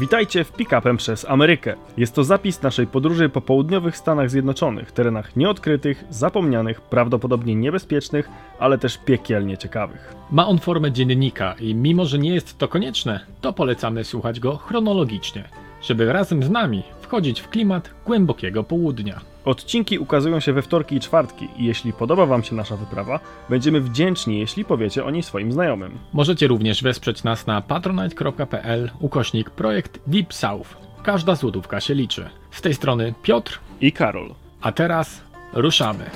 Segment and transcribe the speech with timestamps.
[0.00, 1.74] Witajcie w Pick-upem przez Amerykę.
[1.96, 8.28] Jest to zapis naszej podróży po południowych Stanach Zjednoczonych, terenach nieodkrytych, zapomnianych, prawdopodobnie niebezpiecznych,
[8.58, 10.14] ale też piekielnie ciekawych.
[10.30, 14.56] Ma on formę dziennika i mimo, że nie jest to konieczne, to polecamy słuchać go
[14.56, 15.48] chronologicznie,
[15.82, 19.20] żeby razem z nami wchodzić w klimat głębokiego południa.
[19.44, 23.80] Odcinki ukazują się we wtorki i czwartki i jeśli podoba Wam się nasza wyprawa, będziemy
[23.80, 25.98] wdzięczni, jeśli powiecie o niej swoim znajomym.
[26.12, 30.76] Możecie również wesprzeć nas na patronite.pl ukośnik projekt Deep South.
[31.02, 32.30] Każda złotówka się liczy.
[32.50, 34.34] Z tej strony Piotr, I Karol.
[34.60, 35.20] a teraz
[35.52, 36.10] ruszamy.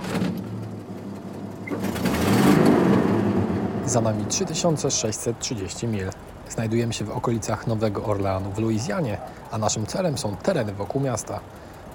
[3.86, 6.10] Za nami 3630 mil.
[6.48, 9.18] Znajdujemy się w okolicach Nowego Orleanu w Luizjanie,
[9.54, 11.40] a naszym celem są tereny wokół miasta.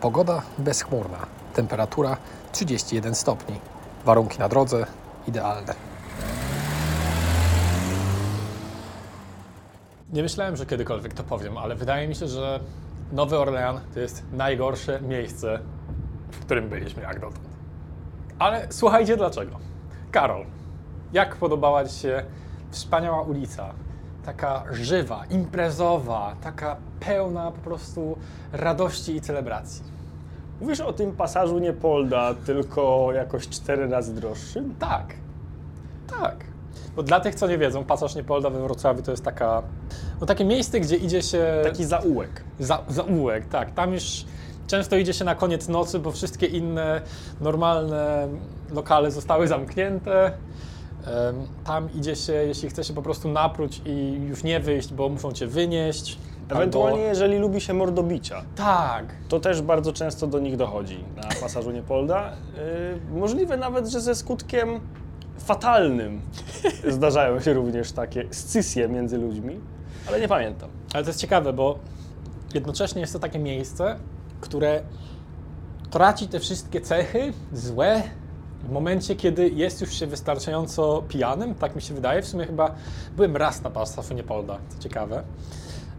[0.02, 1.18] Pogoda bezchmurna,
[1.54, 2.18] temperatura
[2.52, 3.60] 31 stopni.
[4.06, 4.86] Warunki na drodze
[5.28, 5.74] idealne.
[10.14, 12.60] Nie myślałem, że kiedykolwiek to powiem, ale wydaje mi się, że
[13.12, 15.60] Nowy Orlean to jest najgorsze miejsce,
[16.32, 17.50] w którym byliśmy jak dotąd.
[18.40, 19.60] Ale słuchajcie dlaczego.
[20.12, 20.46] Karol,
[21.14, 22.24] jak podobała Ci się
[22.72, 23.74] wspaniała ulica?
[24.30, 28.18] Taka żywa, imprezowa, taka pełna po prostu
[28.54, 29.84] radości i celebracji.
[30.62, 34.76] Mówisz o tym pasażu nie Polda, tylko jakoś cztery razy droższym?
[34.80, 35.14] Tak,
[36.22, 36.36] tak.
[36.96, 39.64] Bo dla tych, co nie wiedzą, pasaż Niepolda we Wrocławiu to jest taka,
[40.22, 41.62] no takie miejsce, gdzie idzie się...
[41.64, 42.44] Taki zaułek.
[42.60, 43.74] Za, zaułek, tak.
[43.74, 44.26] Tam już
[44.68, 47.02] często idzie się na koniec nocy, bo wszystkie inne
[47.42, 48.28] normalne
[48.72, 50.32] lokale zostały zamknięte.
[51.64, 55.32] Tam idzie się, jeśli chce się po prostu napróć i już nie wyjść, bo muszą
[55.32, 56.18] cię wynieść.
[56.50, 57.10] Ewentualnie, Albo...
[57.10, 62.34] jeżeli lubi się mordobicia, Tak, to też bardzo często do nich dochodzi na pasażu Niepolda.
[63.12, 64.80] Yy, możliwe nawet, że ze skutkiem
[65.38, 66.22] fatalnym
[66.98, 69.60] zdarzają się również takie scysje między ludźmi,
[70.08, 70.70] ale nie pamiętam.
[70.94, 71.80] ale to jest ciekawe, bo
[72.54, 74.00] jednocześnie jest to takie miejsce,
[74.42, 74.82] które
[75.90, 78.04] traci te wszystkie cechy złe
[78.70, 82.22] w momencie, kiedy jest już się wystarczająco pijanym, tak mi się wydaje.
[82.22, 82.76] W sumie chyba
[83.16, 85.24] byłem raz na pasażu Niepolda, co ciekawe.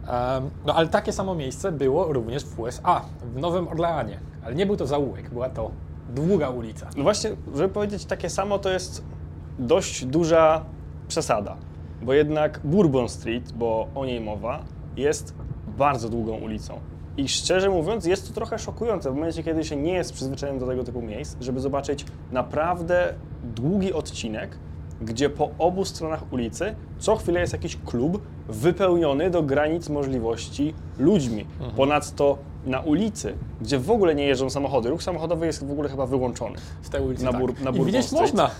[0.06, 3.04] Em, no ale takie samo miejsce było również w USA,
[3.34, 4.20] w Nowym Orleanie.
[4.44, 5.70] Ale nie był to zaułek, była to
[6.14, 6.88] długa ulica.
[6.96, 9.04] No właśnie, żeby powiedzieć takie samo, to jest
[9.58, 10.64] dość duża
[11.08, 11.56] przesada,
[12.02, 14.64] bo jednak Bourbon Street, bo o niej mowa,
[14.96, 15.34] jest
[15.78, 16.80] bardzo długą ulicą.
[17.16, 20.66] I szczerze mówiąc, jest to trochę szokujące w momencie, kiedy się nie jest przyzwyczajonym do
[20.66, 24.56] tego typu miejsc, żeby zobaczyć naprawdę długi odcinek,
[25.02, 31.46] gdzie po obu stronach ulicy co chwilę jest jakiś klub wypełniony do granic możliwości ludźmi.
[31.76, 36.06] Ponadto na ulicy, gdzie w ogóle nie jeżdżą samochody, ruch samochodowy jest w ogóle chyba
[36.06, 36.56] wyłączony.
[36.82, 37.40] W tej ulicy Na tak.
[37.40, 38.20] Bur- na I widzieć Street.
[38.22, 38.50] można,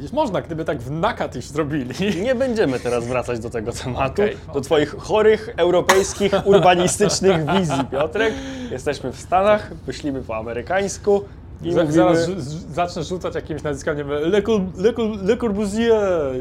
[0.00, 1.94] widzieć można, gdyby tak w nakat już zrobili.
[2.22, 8.34] Nie będziemy teraz wracać do tego tematu, Okej, do Twoich chorych, europejskich, urbanistycznych wizji, Piotrek.
[8.70, 11.24] Jesteśmy w Stanach, myślimy po amerykańsku
[11.62, 11.96] i Za- mówimy...
[11.96, 12.28] Zaraz
[12.72, 14.42] zacznę rzucać jakimś nazwiskiem, Le,
[14.76, 16.32] Le, Le Corbusier,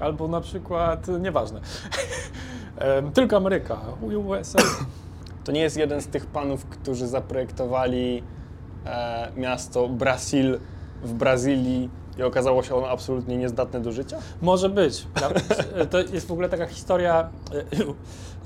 [0.00, 1.60] albo na przykład, nieważne,
[3.14, 4.58] tylko Ameryka, USA.
[5.44, 8.22] To nie jest jeden z tych panów, którzy zaprojektowali
[8.86, 10.58] e, miasto Brasil
[11.02, 14.18] w Brazylii i okazało się ono absolutnie niezdatne do życia?
[14.42, 15.06] Może być.
[15.90, 17.28] To jest w ogóle taka historia,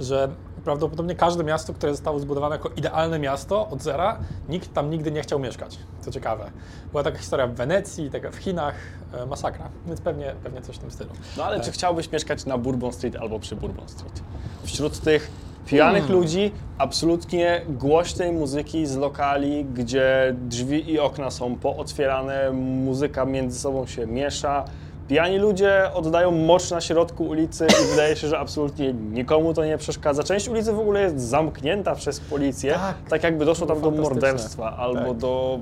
[0.01, 0.29] e, że
[0.65, 5.23] prawdopodobnie każde miasto, które zostało zbudowane jako idealne miasto od zera, nikt tam nigdy nie
[5.23, 5.79] chciał mieszkać.
[6.01, 6.51] Co ciekawe.
[6.91, 8.75] Była taka historia w Wenecji, taka w Chinach,
[9.13, 9.69] e, masakra.
[9.87, 11.11] Więc pewnie, pewnie coś w tym stylu.
[11.37, 11.67] No ale Tak.
[11.67, 14.23] czy chciałbyś mieszkać na Bourbon Street albo przy Bourbon Street?
[14.65, 15.31] Wśród tych
[15.67, 16.21] pijanych Hmm.
[16.21, 22.51] ludzi, absolutnie głośnej muzyki z lokali, gdzie drzwi i okna są pootwierane,
[22.85, 24.65] muzyka między sobą się miesza.
[25.09, 29.79] Pijani ludzie oddają mocz na środku ulicy i wydaje się, że absolutnie nikomu to nie
[29.79, 30.23] przeszkadza.
[30.23, 33.23] Część ulicy w ogóle jest zamknięta przez policję, tak, Tak.
[33.23, 35.17] jakby doszło tam do morderstwa albo Tak.
[35.17, 35.59] do,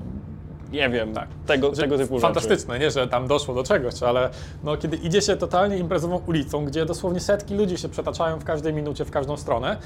[0.72, 1.14] nie wiem,
[1.46, 2.22] tego, Że tego typu rzeczy.
[2.22, 4.30] Fantastyczne, nie, że tam doszło do czegoś, ale
[4.64, 8.74] no, kiedy idzie się totalnie imprezową ulicą, gdzie dosłownie setki ludzi się przetaczają w każdej
[8.74, 9.76] minucie w każdą stronę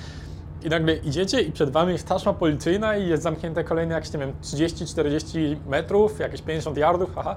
[0.64, 4.18] i nagle idziecie i przed wami jest taśma policyjna i jest zamknięte kolejne jakieś, nie
[4.18, 7.36] wiem, 30-40 metrów, jakieś 50 yardów, haha.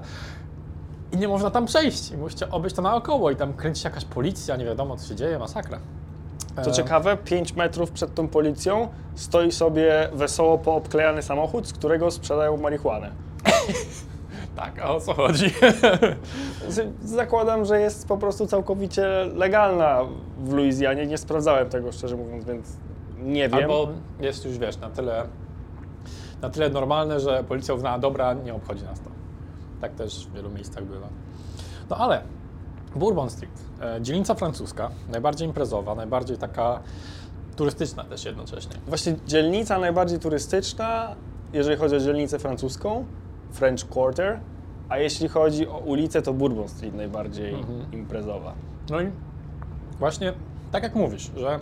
[1.12, 4.04] I nie można tam przejść i musicie obejść to naokoło i tam kręci się jakaś
[4.04, 5.80] policja, nie wiadomo co się dzieje, masakra.
[6.62, 12.10] Co E, ciekawe, 5 metrów przed tą policją stoi sobie wesoło poobklejany samochód, z którego
[12.10, 13.10] sprzedają marihuanę.
[14.56, 15.50] Tak, a o co chodzi?
[16.68, 20.00] Z- Zakładam, że jest po prostu całkowicie legalna
[20.38, 21.06] w Luizjanie.
[21.06, 22.76] Nie sprawdzałem tego szczerze mówiąc, więc
[23.18, 23.60] nie wiem.
[23.60, 23.88] Albo
[24.20, 25.26] jest już, wiesz, na tyle
[26.42, 29.10] na tyle normalne, że policja uznała, dobra, nie obchodzi nas to.
[29.80, 31.08] Tak też w wielu miejscach bywa.
[31.90, 32.22] No ale
[32.96, 36.80] Bourbon Street, e, dzielnica francuska, najbardziej imprezowa, najbardziej taka
[37.56, 38.72] turystyczna też jednocześnie.
[38.86, 41.14] Właśnie dzielnica najbardziej turystyczna,
[41.52, 43.04] jeżeli chodzi o dzielnicę francuską,
[43.52, 44.40] French Quarter,
[44.88, 47.56] a jeśli chodzi o ulicę, to Bourbon Street najbardziej
[47.92, 48.52] imprezowa.
[48.90, 49.06] No i
[49.98, 50.32] właśnie
[50.72, 51.60] tak jak mówisz, że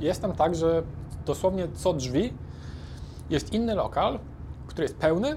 [0.00, 0.82] jest tam tak, że
[1.26, 2.32] dosłownie co drzwi
[3.30, 4.18] jest inny lokal,
[4.66, 5.36] który jest pełny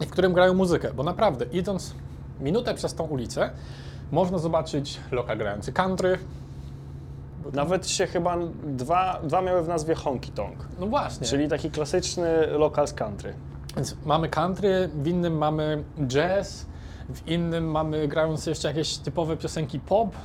[0.00, 1.94] i w którym grają muzykę, bo naprawdę idąc
[2.40, 3.50] minutę przez tą ulicę
[4.12, 6.18] można zobaczyć lokal grający country.
[7.52, 8.36] Nawet się chyba
[8.66, 11.26] dwa, dwa miały w nazwie Honky Tonk, No właśnie.
[11.26, 13.34] czyli taki klasyczny lokal z country.
[13.76, 16.66] Więc mamy country, w innym mamy jazz,
[17.14, 20.16] w innym mamy grające jeszcze jakieś typowe piosenki pop,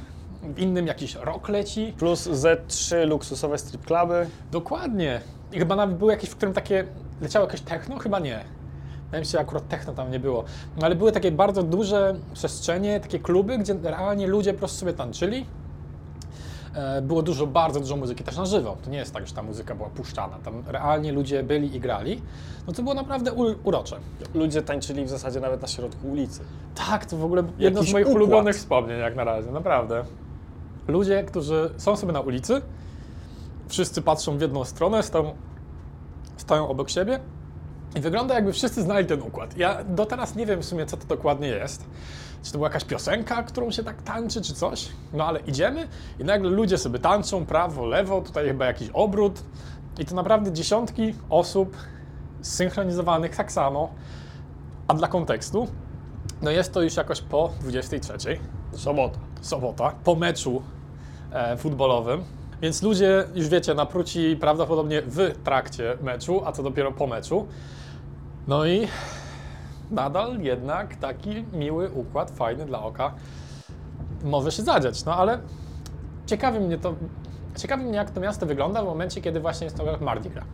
[0.44, 1.94] w innym jakiś rock leci.
[1.98, 4.28] Plus ze trzy luksusowe strip cluby.
[4.52, 5.22] Dokładnie.
[5.52, 6.86] I chyba nawet było jakieś, w którym takie
[7.22, 7.98] leciało jakieś techno?
[7.98, 8.44] Chyba nie.
[9.06, 10.44] Wydaje mi się, że akurat techno tam nie było.
[10.78, 14.94] No, ale były takie bardzo duże przestrzenie, takie kluby, gdzie realnie ludzie po prostu sobie
[14.94, 15.46] tańczyli.
[16.78, 18.78] E, Było dużo, bardzo dużo muzyki też na żywo.
[18.84, 20.38] To nie jest tak, że ta muzyka była puszczana.
[20.46, 22.22] Tam realnie ludzie byli i grali.
[22.68, 23.34] No to było naprawdę
[23.64, 23.96] urocze.
[24.34, 26.42] Ludzie tańczyli w zasadzie nawet na środku ulicy.
[26.76, 28.16] Tak, to w ogóle jedno z moich układ.
[28.22, 30.04] ulubionych wspomnień jak na razie, naprawdę.
[30.88, 32.62] Ludzie, którzy są sobie na ulicy,
[33.68, 35.34] wszyscy patrzą w jedną stronę, stoją,
[36.38, 37.20] stoją obok siebie
[37.96, 39.58] i wygląda jakby wszyscy znali ten układ.
[39.58, 41.84] Ja do teraz nie wiem w sumie, co to dokładnie jest.
[42.44, 44.89] Czy to była jakaś piosenka, którą się tak tańczy, czy coś?
[45.13, 45.88] No ale idziemy
[46.19, 49.44] i nagle ludzie sobie tańczą prawo, lewo, tutaj chyba jakiś obrót
[50.00, 51.78] i to naprawdę dziesiątki osób
[52.42, 53.89] zsynchronizowanych tak samo.
[54.88, 55.68] A dla kontekstu,
[56.42, 58.40] no jest to już jakoś po 23,
[58.74, 59.19] Sobota.
[59.42, 60.62] sobota, po meczu
[61.31, 62.24] e, futbolowym.
[62.62, 67.48] Więc ludzie, już wiecie, napruci prawdopodobnie w trakcie meczu, a co dopiero po meczu.
[68.48, 68.88] No i
[69.92, 73.13] nadal jednak taki miły układ, fajny dla oka
[74.24, 75.06] może się zadziać.
[75.06, 75.39] No ale
[76.25, 76.95] ciekawi mnie to,
[77.56, 80.45] ciekawi mnie jak to miasto wygląda w momencie, kiedy właśnie jest to Mardi Gras.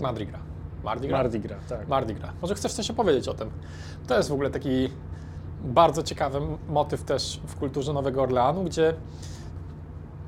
[0.00, 0.40] Mardi Gras.
[0.84, 1.22] Mardi Gras?
[1.22, 1.88] Mardi Gras, tak.
[1.88, 2.30] Mardi Gras.
[2.42, 3.50] Może chcesz coś opowiedzieć o tym?
[4.06, 4.88] To jest w ogóle taki
[5.64, 8.94] bardzo ciekawy motyw też w kulturze Nowego Orleanu, gdzie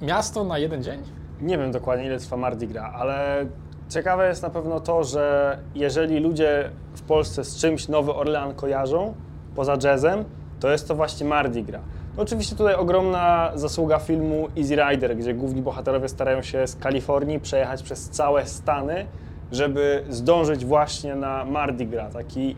[0.02, 1.02] miasto na jeden dzień
[1.40, 3.46] Nie wiem dokładnie ile trwa Mardi Gras, ale
[3.92, 9.14] ciekawe jest na pewno to, że jeżeli ludzie w Polsce z czymś Nowy Orlean kojarzą,
[9.54, 10.24] poza jazzem,
[10.60, 11.82] to jest to właśnie Mardi Gras.
[12.16, 17.40] No oczywiście tutaj ogromna zasługa filmu Easy Rider, gdzie główni bohaterowie starają się z Kalifornii
[17.40, 19.06] przejechać przez całe Stany,
[19.52, 22.56] żeby zdążyć właśnie na Mardi Gras, taki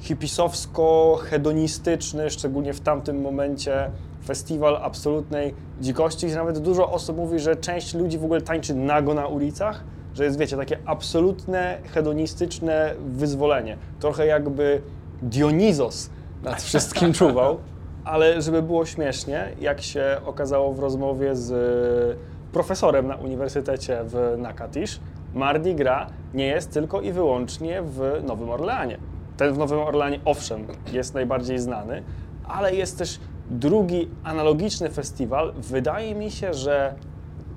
[0.00, 3.90] hipisowsko-hedonistyczny, szczególnie w tamtym momencie
[4.26, 9.26] festiwal absolutnej dzikości, nawet dużo osób mówi, że część ludzi w ogóle tańczy nago na
[9.26, 13.76] ulicach, że jest, wiecie, takie absolutne, hedonistyczne wyzwolenie.
[14.00, 14.82] Trochę jakby
[15.22, 16.10] Dionizos
[16.42, 17.58] nad wszystkim czuwał,
[18.04, 22.18] ale żeby było śmiesznie, jak się okazało w rozmowie z
[22.52, 25.00] profesorem na uniwersytecie w Nakatish,
[25.34, 28.98] Mardi Gras nie jest tylko i wyłącznie w Nowym Orleanie.
[29.36, 32.02] Ten w Nowym Orleanie, owszem, jest najbardziej znany,
[32.48, 33.20] ale jest też
[33.50, 35.52] drugi analogiczny festiwal.
[35.56, 36.94] Wydaje mi się, że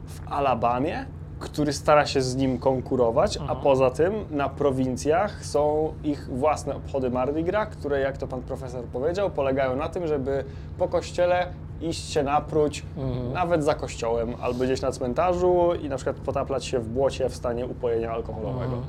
[0.06, 1.06] w Alabamie,
[1.40, 7.10] który stara się z nim konkurować, a poza tym na prowincjach są ich własne obchody
[7.10, 10.44] Mardi Gras, które, jak to pan profesor powiedział, polegają na tym, żeby
[10.78, 11.48] po kościele
[11.82, 12.86] iść się napróć,
[13.34, 17.36] nawet za kościołem, albo gdzieś na cmentarzu i na przykład potaplać się w błocie w
[17.36, 18.82] stanie upojenia alkoholowego.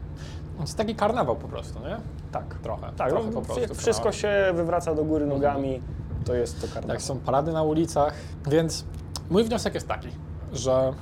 [0.56, 1.96] To jest taki karnawał po prostu, nie?
[2.32, 2.54] Tak.
[2.62, 2.92] Trochę.
[2.96, 3.74] Tak, trochę no, po prostu.
[3.74, 4.12] wszystko karnawał.
[4.12, 5.80] się wywraca do góry nogami,
[6.24, 6.90] to jest to karnawał.
[6.90, 8.14] Jak są parady na ulicach.
[8.48, 8.84] Więc
[9.30, 10.08] mój wniosek jest taki,
[10.52, 10.92] że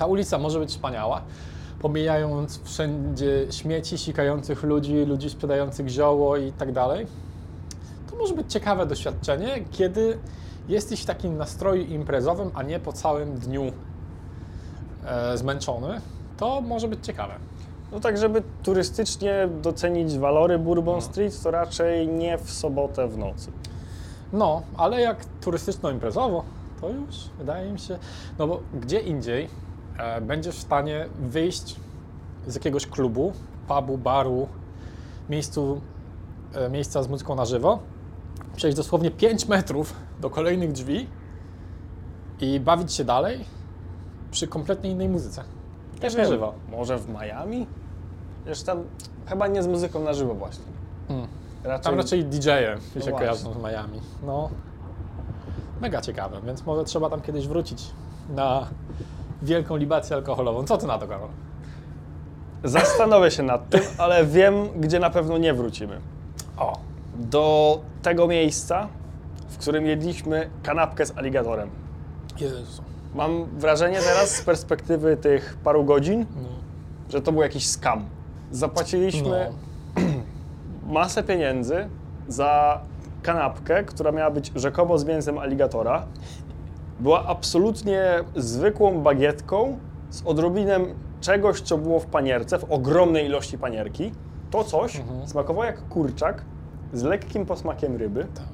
[0.00, 1.22] ta ulica może być wspaniała,
[1.80, 7.06] pomijając wszędzie śmieci, sikających ludzi, ludzi sprzedających zioło i tak dalej.
[8.10, 10.18] To może być ciekawe doświadczenie, kiedy
[10.68, 13.72] jesteś w takim nastroju imprezowym, a nie po całym dniu
[15.06, 16.00] e, zmęczony.
[16.36, 17.34] To może być ciekawe.
[17.92, 21.00] No tak, żeby turystycznie docenić walory Bourbon No.
[21.00, 23.50] Street, to raczej nie w sobotę w nocy.
[24.32, 26.42] No, ale jak turystyczno-imprezowo,
[26.80, 27.98] to już wydaje mi się,
[28.38, 29.48] no bo gdzie indziej
[30.20, 31.76] będziesz w stanie wyjść
[32.46, 33.32] z jakiegoś klubu,
[33.68, 34.48] pubu, baru,
[35.30, 35.80] miejscu,
[36.54, 37.78] e, miejsca z muzyką na żywo,
[38.56, 41.08] przejść dosłownie 5 metrów do kolejnych drzwi
[42.40, 43.44] i bawić się dalej
[44.30, 45.44] przy kompletnie innej muzyce.
[46.00, 46.54] Też na żywo.
[46.70, 47.66] Może w Miami?
[48.46, 48.84] Wiesz, tam
[49.26, 50.64] chyba nie z muzyką na żywo właśnie.
[51.08, 51.26] Mm.
[51.64, 53.12] Raczej, Tam raczej DJ-e mi się właśnie.
[53.12, 54.00] kojarzą z Miami.
[54.26, 54.50] No,
[55.80, 57.90] mega ciekawe, więc może trzeba tam kiedyś wrócić
[58.30, 58.66] na
[59.42, 60.64] wielką libację alkoholową.
[60.64, 61.28] Co ty na to, Karol?
[62.64, 66.00] Zastanowię się nad tym, ale wiem, gdzie na pewno nie wrócimy.
[66.56, 66.78] O,
[67.16, 68.88] Do tego miejsca,
[69.48, 71.70] w którym jedliśmy kanapkę z aligatorem.
[72.40, 72.82] Jezu.
[73.14, 76.26] Mam wrażenie teraz z perspektywy tych paru godzin,
[77.08, 78.04] że to był jakiś skam.
[78.50, 79.52] Zapłaciliśmy
[79.96, 80.02] No.
[80.94, 81.88] masę pieniędzy
[82.28, 82.80] za
[83.22, 86.06] kanapkę, która miała być rzekomo z mięsem aligatora.
[87.00, 88.04] Była absolutnie
[88.36, 89.78] zwykłą bagietką
[90.10, 90.86] z odrobinem
[91.20, 94.12] czegoś, co było w panierce, w ogromnej ilości panierki.
[94.50, 95.28] To coś Mhm.
[95.28, 96.42] smakowało jak kurczak
[96.92, 98.26] z lekkim posmakiem ryby.
[98.34, 98.44] Tak.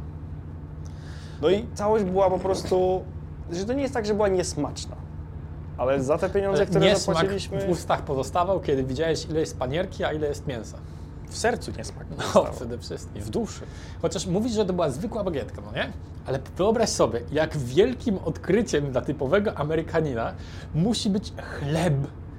[1.43, 3.03] No i całość była po prostu,
[3.53, 4.97] że to nie jest tak, że była niesmaczna,
[5.79, 10.05] ale za te pieniądze, które niesmak zapłaciliśmy, w ustach pozostawał, kiedy widziałeś, ile jest panierki,
[10.05, 10.79] a ile jest mięsa.
[11.29, 12.53] W sercu niesmak No, pozostawał.
[12.53, 13.23] przede wszystkim.
[13.23, 13.61] w duszy.
[14.03, 15.93] Chociaż mówisz, że to była zwykła bagietka, no nie?
[16.27, 20.33] Ale wyobraź sobie, jak wielkim odkryciem dla typowego Amerykanina
[20.75, 21.95] musi być chleb,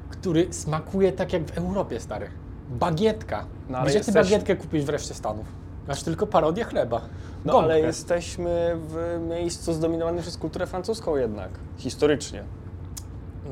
[0.09, 2.27] który smakuje tak jak w Europie, stary.
[2.69, 3.45] Bagietka.
[3.69, 5.45] No, Gdzie jesteś- ty bagietkę kupisz w reszcie Stanów?
[5.87, 7.01] Masz tylko parodię chleba.
[7.45, 7.73] No Gąbkę.
[7.73, 12.43] ale jesteśmy w miejscu zdominowanym przez kulturę francuską jednak, historycznie.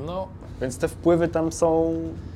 [0.06, 0.28] No,
[0.62, 1.94] Więc te wpływy tam są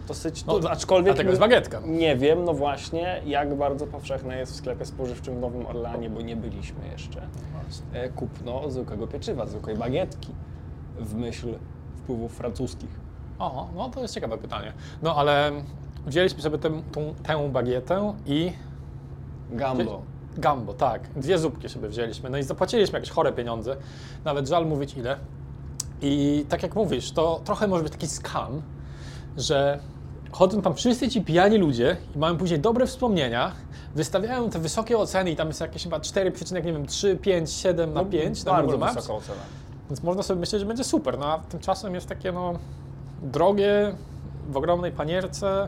[0.07, 1.81] dosyć, No, no, aczkolwiek dlatego jest bagietka.
[1.85, 6.21] nie wiem, no właśnie, jak bardzo powszechne jest w sklepie spożywczym w Nowym Orleanie, bo
[6.21, 7.21] nie byliśmy jeszcze,
[7.93, 10.31] e, kupno zwykłego pieczywa, zwykłej bagietki,
[10.99, 11.53] w myśl
[11.97, 12.89] wpływów francuskich.
[13.39, 14.73] o, no to jest ciekawe pytanie.
[15.01, 15.51] No ale
[16.07, 18.51] wzięliśmy sobie tę, tą, tę bagietę i
[19.51, 20.01] Gambo.
[20.37, 21.01] Gambo, tak.
[21.15, 22.29] Dwie zupki sobie wzięliśmy.
[22.29, 23.75] No i zapłaciliśmy jakieś chore pieniądze.
[24.25, 25.17] Nawet żal mówić ile.
[26.01, 28.61] I tak jak mówisz, to trochę może być taki skam,
[29.37, 29.79] że
[30.31, 33.51] chodzą tam wszyscy ci pijani ludzie i mają później dobre wspomnienia,
[33.95, 38.51] wystawiają te wysokie oceny i tam jest jakieś chyba 4,3, 5, 7 na 5 na
[38.51, 38.95] No, bardzo Google Maps.
[38.95, 39.41] wysoka ocena.
[39.89, 41.19] Więc można sobie myśleć, że będzie super.
[41.19, 42.53] No a tymczasem jest takie no
[43.23, 43.95] drogie,
[44.49, 45.67] w ogromnej panierce,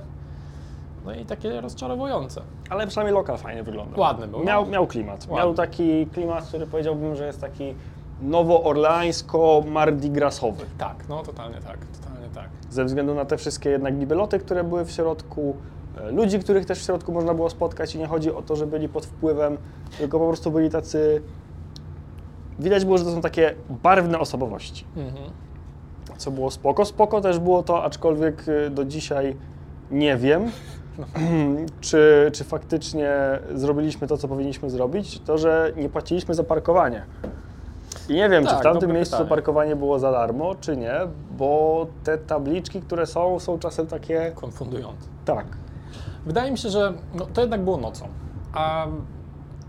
[1.06, 2.42] no i takie rozczarowujące.
[2.70, 4.00] Ale przynajmniej lokal fajnie wyglądał.
[4.00, 4.72] Ładny był, Miał, no.
[4.72, 5.20] miał klimat.
[5.22, 5.36] Ładny.
[5.36, 7.76] Miał taki klimat, który powiedziałbym, że jest taki
[8.22, 10.66] nowoorlańsko-mardigrasowy.
[10.78, 12.50] Tak, no totalnie tak, totalnie tak.
[12.70, 15.56] Ze względu na te wszystkie jednak bibeloty, które były w środku,
[15.98, 18.68] e, ludzi, których też w środku można było spotkać i nie chodzi o to, że
[18.68, 19.58] byli pod wpływem,
[19.98, 21.22] tylko po prostu byli tacy...
[22.60, 24.86] Widać było, że to są takie barwne osobowości.
[24.98, 25.32] Mhm.
[26.18, 26.86] co było spoko.
[26.86, 29.36] Spoko też było to, aczkolwiek y, do dzisiaj
[29.92, 30.52] nie wiem,
[31.82, 33.12] czy, czy faktycznie
[33.54, 37.06] zrobiliśmy to, co powinniśmy zrobić, to, że nie płaciliśmy za parkowanie.
[38.10, 39.30] I nie wiem, czy Tak, w tamtym dobre miejscu pytanie.
[39.30, 40.94] parkowanie było za darmo, czy nie,
[41.38, 44.32] bo te tabliczki, które są, są czasem takie...
[44.36, 45.08] Konfundujące.
[45.26, 45.46] Tak.
[46.26, 48.08] Wydaje mi się, że no, to jednak było nocą,
[48.54, 48.88] a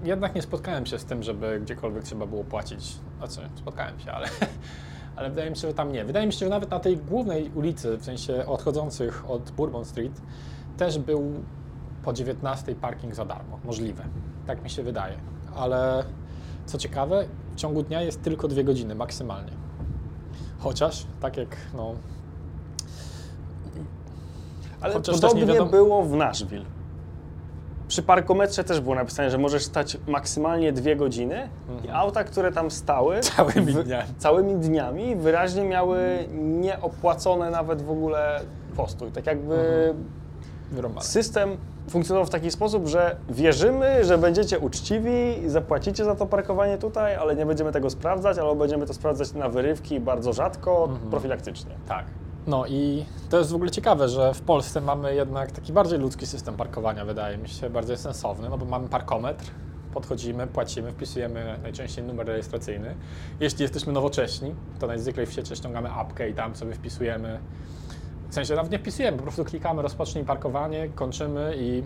[0.04, 2.96] jednak nie spotkałem się z tym, żeby gdziekolwiek trzeba było płacić.
[3.18, 4.26] Znaczy, spotkałem się, ale,
[5.16, 6.04] ale wydaje mi się, że tam nie.
[6.04, 10.22] Wydaje mi się, że nawet na tej głównej ulicy, w sensie odchodzących od Bourbon Street,
[10.76, 11.32] też był
[12.04, 13.58] po 19 parking za darmo.
[13.64, 14.04] Możliwe.
[14.46, 15.14] Tak mi się wydaje.
[15.56, 16.04] Ale
[16.66, 19.52] co ciekawe, w ciągu dnia jest tylko dwie godziny maksymalnie.
[20.58, 21.94] Chociaż, tak jak no,
[24.80, 26.64] Ale Chociaż podobnie nie wiadomo- było w Nashville.
[27.88, 31.48] Przy parkometrze też było napisane, że możesz stać maksymalnie dwie godziny
[31.84, 33.34] i auta, które tam stały Mhm.
[33.52, 34.08] Całymi wy- dniami.
[34.18, 35.98] całymi dniami wyraźnie miały
[36.34, 38.40] nieopłacone nawet w ogóle
[38.76, 39.10] postój.
[39.10, 39.54] Tak jakby
[40.76, 41.00] Mhm.
[41.02, 41.56] system
[41.92, 47.14] funkcjonował w taki sposób, że wierzymy, że będziecie uczciwi i zapłacicie za to parkowanie tutaj,
[47.16, 51.10] ale nie będziemy tego sprawdzać, albo będziemy to sprawdzać na wyrywki bardzo rzadko, Mhm.
[51.10, 51.74] profilaktycznie.
[51.88, 52.04] Tak.
[52.46, 56.26] No i to jest w ogóle ciekawe, że w Polsce mamy jednak taki bardziej ludzki
[56.26, 59.44] system parkowania, wydaje mi się, bardziej sensowny, no bo mamy parkometr,
[59.94, 62.94] podchodzimy, płacimy, wpisujemy najczęściej numer rejestracyjny.
[63.40, 67.38] Jeśli jesteśmy nowocześni, to najzwyklej w sieci ściągamy apkę i tam sobie wpisujemy,
[68.32, 71.82] w sensie nawet nie wpisujemy, po prostu klikamy rozpocznij parkowanie, kończymy i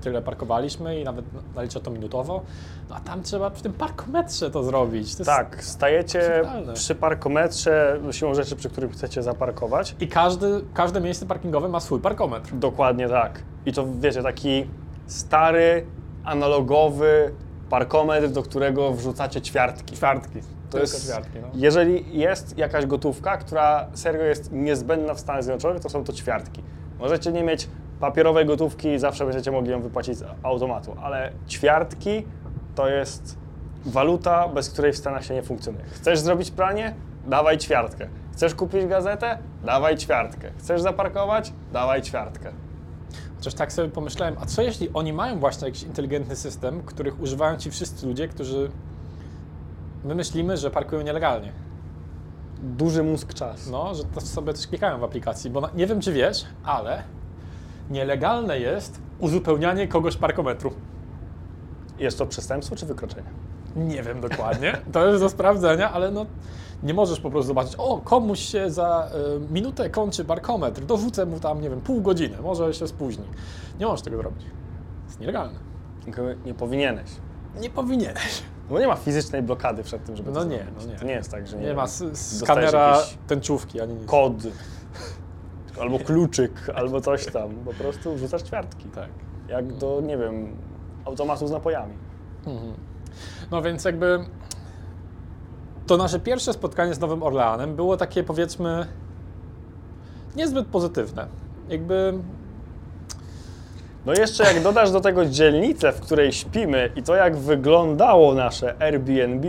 [0.00, 1.24] tyle parkowaliśmy i nawet
[1.54, 2.42] nalicza to minutowo,
[2.90, 5.16] no a tam trzeba w tym parkometrze to zrobić.
[5.16, 6.42] To Tak, stajecie
[6.74, 9.96] przy parkometrze, siłą rzeczy, przy którym chcecie zaparkować.
[10.00, 12.54] I każdy, każde miejsce parkingowe ma swój parkometr.
[12.54, 13.42] Dokładnie tak.
[13.66, 14.66] I to wiecie, taki
[15.06, 15.86] stary,
[16.24, 17.34] analogowy
[17.70, 19.96] parkometr, do którego wrzucacie ćwiartki.
[19.96, 20.57] Ćwiartki.
[20.70, 21.48] To jest, no.
[21.54, 26.62] jeżeli jest jakaś gotówka, która serio jest niezbędna w Stanach Zjednoczonych, to są to ćwiartki.
[26.98, 27.68] Możecie nie mieć
[28.00, 32.26] papierowej gotówki i zawsze będziecie mogli ją wypłacić z automatu, ale ćwiartki
[32.74, 33.38] to jest
[33.86, 35.84] waluta, bez której w Stanach się nie funkcjonuje.
[35.84, 36.94] Chcesz zrobić pranie?
[37.26, 38.08] Dawaj ćwiartkę.
[38.32, 39.38] Chcesz kupić gazetę?
[39.64, 40.50] Dawaj ćwiartkę.
[40.58, 41.52] Chcesz zaparkować?
[41.72, 42.52] Dawaj ćwiartkę.
[43.36, 47.56] Chociaż tak sobie pomyślałem, a co jeśli oni mają właśnie jakiś inteligentny system, których używają
[47.56, 48.70] ci wszyscy ludzie, którzy
[50.04, 51.52] my myślimy, że parkują nielegalnie.
[52.62, 53.70] Duży mózg czas.
[53.70, 57.02] No, że to sobie też klikają w aplikacji, bo na, nie wiem czy wiesz, ale
[57.90, 60.72] Nielegalne jest uzupełnianie kogoś parkometru.
[61.98, 63.28] Jest to przestępstwo czy wykroczenie?
[63.76, 66.26] Nie wiem dokładnie, to jest do sprawdzenia, ale no
[66.82, 69.10] nie możesz po prostu zobaczyć, o komuś się za
[69.48, 73.24] y, minutę kończy parkometr, dorzucę mu tam, nie wiem, pół godziny, może się spóźni.
[73.80, 74.46] Nie możesz tego zrobić.
[75.06, 75.58] Jest nielegalne.
[76.44, 77.10] Nie powinieneś.
[77.60, 78.42] Nie powinieneś.
[78.70, 80.84] No nie ma fizycznej blokady przed tym, żeby No to nie, zrobić.
[80.86, 80.98] no nie.
[80.98, 84.06] To nie jest tak, że nie, Nie ma skanera tęczówki, ani nic.
[84.06, 84.32] kod,
[85.80, 87.50] albo kluczyk, albo coś tam.
[87.54, 88.84] Po prostu wrzucasz ćwiartki.
[88.88, 89.08] Tak.
[89.48, 90.56] Jak do, nie wiem,
[91.04, 91.94] automatu z napojami.
[93.50, 94.18] No więc jakby
[95.86, 98.86] to nasze pierwsze spotkanie z Nowym Orleanem było takie powiedzmy
[100.36, 101.26] niezbyt pozytywne.
[101.68, 102.18] Jakby
[104.08, 108.82] No jeszcze jak dodasz do tego dzielnicę, w której śpimy i to jak wyglądało nasze
[108.82, 109.48] Airbnb,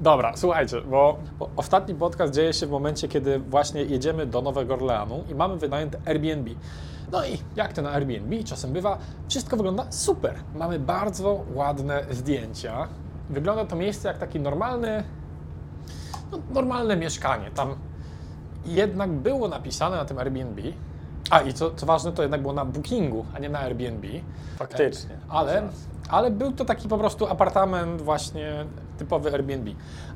[0.00, 4.74] Dobra, słuchajcie, bo, bo ostatni podcast dzieje się w momencie, kiedy właśnie jedziemy do Nowego
[4.74, 6.50] Orleanu i mamy wynajęte Airbnb.
[7.12, 10.34] No i jak to na Airbnb czasem bywa, wszystko wygląda super.
[10.54, 12.88] Mamy bardzo ładne zdjęcia.
[13.30, 15.04] Wygląda to miejsce jak taki normalny,
[16.32, 17.50] no, normalne mieszkanie.
[17.50, 17.74] Tam
[18.66, 20.62] jednak było napisane na tym Airbnb.
[21.34, 24.08] A i co, co ważne, to jednak było na Bookingu, a nie na Airbnb.
[24.56, 25.18] faktycznie.
[25.28, 25.62] Ale,
[26.08, 28.64] ale był to taki po prostu apartament właśnie
[28.98, 29.70] typowy Airbnb.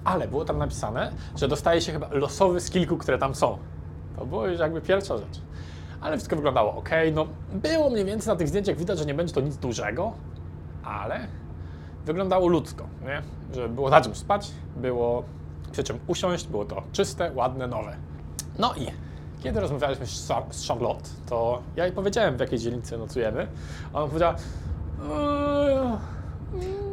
[0.04, 3.58] Ale było tam napisane, że dostaje się chyba losowy z kilku, które tam są.
[4.16, 5.40] To było już jakby pierwsza rzecz.
[6.00, 6.90] Ale wszystko wyglądało ok.
[7.12, 10.12] No, było mniej więcej na tych zdjęciach widać, że nie będzie to nic dużego,
[10.84, 11.20] ale
[12.04, 13.22] wyglądało ludzko, nie?
[13.54, 15.22] Że było na czym spać, było
[15.72, 17.96] przy czym usiąść, było to czyste, ładne, nowe.
[18.58, 19.07] No i
[19.42, 23.46] kiedy rozmawialiśmy z Char- z Charlotte, to ja jej powiedziałem, w jakiej dzielnicy nocujemy,
[23.92, 25.98] a ona powiedziała, eee,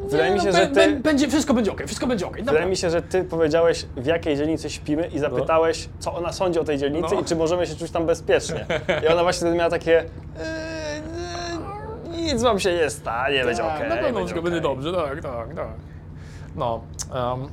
[0.10, 2.38] Wydaje mi się, no, że ty- bę- Będzie, wszystko będzie ok, wszystko będzie ok.
[2.38, 6.60] Wydaje mi się, że ty powiedziałeś, w jakiej dzielnicy śpimy i zapytałeś, co ona sądzi
[6.60, 7.22] o tej dzielnicy No.
[7.22, 8.66] i czy możemy się czuć tam bezpiecznie.
[9.04, 10.08] I ona właśnie wtedy miała takie, "Eee,
[12.18, 14.94] eee, nic wam się nie stanie, będzie Tak, okej, Na pewno będzie wszystko będzie dobrze,
[14.94, 15.68] tak, tak, tak.
[16.56, 16.82] No,
[17.34, 17.48] em,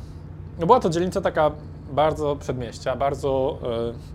[0.58, 1.50] no była to dzielnica taka
[1.92, 3.58] bardzo przedmieścia, bardzo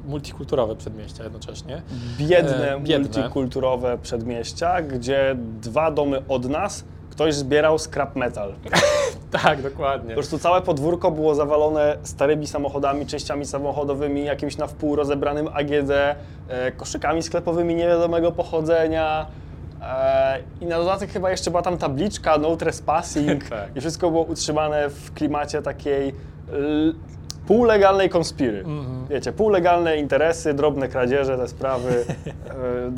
[0.06, 1.82] e, multikulturowe przedmieścia jednocześnie.
[2.18, 3.08] Biedne, E, biedne.
[3.08, 8.54] multikulturowe przedmieścia, gdzie dwa domy od nas ktoś zbierał scrap metal.
[9.32, 10.10] Tak, dokładnie.
[10.10, 15.92] Po prostu całe podwórko było zawalone starymi samochodami, częściami samochodowymi, jakimś na wpół rozebranym AGD,
[15.92, 19.26] e, koszykami sklepowymi niewiadomego pochodzenia.
[19.82, 23.76] E, I na dodatek chyba jeszcze była tam tabliczka no trespassing Tak.
[23.76, 26.14] i wszystko było utrzymane w klimacie takiej
[27.48, 28.60] półlegalnej konspiry.
[28.60, 29.08] Mhm.
[29.10, 31.90] Wiecie, półlegalne interesy, drobne kradzieże, te sprawy,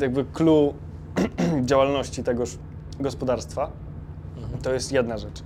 [0.00, 0.74] jakby clue
[1.70, 2.58] działalności tegoż
[3.00, 3.70] gospodarstwa.
[4.62, 5.42] To jest jedna rzecz.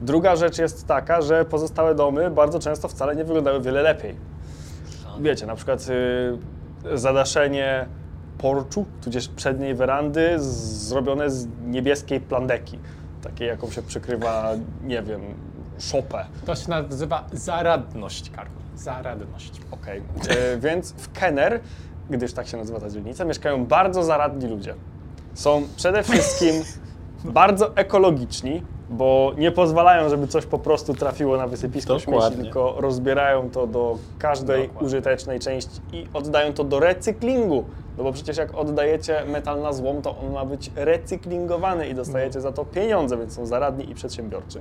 [0.00, 4.16] Druga rzecz jest taka, że pozostałe domy bardzo często wcale nie wyglądały wiele lepiej.
[5.20, 5.86] Wiecie, na przykład
[6.92, 7.86] y, zadaszenie
[8.38, 12.78] porczu, tudzież przedniej werandy zrobione z niebieskiej plandeki,
[13.22, 14.52] takiej jaką się przykrywa,
[14.84, 15.20] nie wiem,
[15.78, 16.24] szopę.
[16.46, 18.52] To się nazywa zaradność, Karol.
[18.76, 19.60] Zaradność.
[19.70, 19.98] Okej.
[20.54, 21.60] Y, Więc w Kenner,
[22.10, 24.74] gdyż tak się nazywa ta dzielnica, mieszkają bardzo zaradni ludzie.
[25.34, 26.54] Są przede wszystkim
[27.24, 32.42] bardzo ekologiczni, bo nie pozwalają, żeby coś po prostu trafiło na wysypisko śmieci, Dokładnie.
[32.44, 34.86] tylko rozbierają to do każdej Dokładnie.
[34.86, 37.64] użytecznej części i oddają to do recyklingu.
[37.98, 42.40] No bo przecież jak oddajecie metal na złom, to on ma być recyklingowany i dostajecie
[42.40, 44.60] za to pieniądze, więc są zaradni i przedsiębiorczy.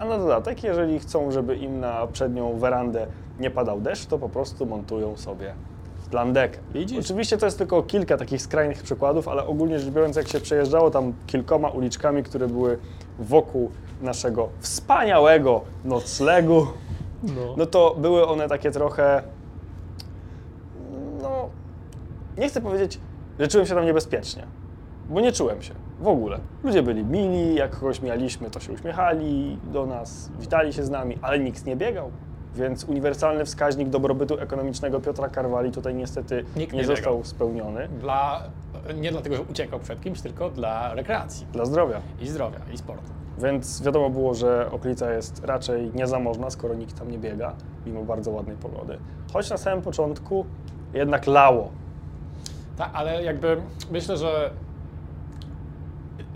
[0.00, 3.06] A na dodatek, jeżeli chcą, żeby im na przednią werandę
[3.40, 5.54] nie padał deszcz, to po prostu montują sobie
[6.10, 6.58] plandekę.
[6.74, 6.98] Widzisz?
[6.98, 10.90] Oczywiście to jest tylko kilka takich skrajnych przykładów, ale ogólnie rzecz biorąc, jak się przejeżdżało
[10.90, 12.78] tam kilkoma uliczkami, które były
[13.18, 13.70] wokół
[14.02, 16.66] naszego wspaniałego noclegu,
[17.22, 17.54] No.
[17.56, 19.22] no to były one takie trochę,
[21.22, 21.48] no,
[22.38, 23.00] nie chcę powiedzieć,
[23.38, 24.46] że czułem się tam niebezpiecznie,
[25.10, 26.38] bo nie czułem się w ogóle.
[26.64, 31.18] Ludzie byli mili, jak kogoś mieliśmy, to się uśmiechali do nas, witali się z nami,
[31.22, 32.10] ale nikt nie biegał.
[32.54, 37.24] Więc uniwersalny wskaźnik dobrobytu ekonomicznego Piotra Karwali tutaj niestety Nikt nie, nie został biegał.
[37.24, 38.42] spełniony Dla,
[38.94, 42.00] nie dlatego, że uciekał przed kimś, tylko dla rekreacji dla zdrowia.
[42.20, 43.04] i zdrowia i sportu.
[43.38, 47.52] Więc wiadomo było, że okolica jest raczej niezamożna, skoro nikt tam nie biega,
[47.86, 48.98] mimo bardzo ładnej pogody.
[49.32, 50.46] Choć na samym początku
[50.94, 51.70] jednak lało.
[52.76, 53.56] Tak, ale jakby
[53.90, 54.50] myślę, że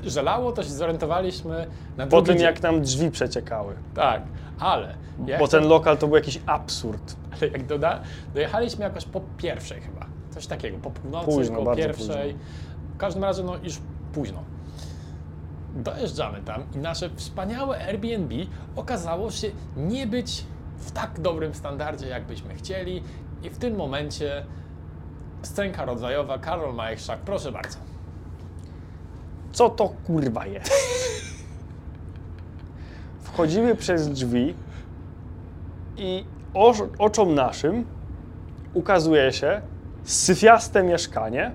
[0.07, 2.45] że lało, to się zorientowaliśmy na Po tym, dzień.
[2.45, 3.75] jak nam drzwi przeciekały.
[3.95, 4.23] Tak,
[4.59, 4.95] ale
[5.39, 7.17] Bo ten lokal to był jakiś absurd.
[7.33, 8.01] Ale jak doda,
[8.35, 10.07] dojechaliśmy jakoś po pierwszej chyba.
[10.31, 12.37] Coś takiego, po północy, Późno, pierwszej.
[12.95, 13.79] W każdym razie, no już
[14.13, 14.43] późno.
[15.75, 18.35] Dojeżdżamy tam i nasze wspaniałe Airbnb
[18.77, 20.45] okazało się nie być
[20.79, 23.03] w tak dobrym standardzie, jak byśmy chcieli.
[23.43, 24.45] I w tym momencie
[25.43, 27.79] Scenka rodzajowa, Karol Majchrzak, proszę bardzo.
[29.55, 30.73] Co to kurwa jest?
[33.23, 34.55] Wchodzimy przez drzwi
[35.97, 36.25] i
[36.99, 37.85] oczom naszym
[38.75, 39.61] ukazuje się
[40.05, 41.53] syfiaste mieszkanie,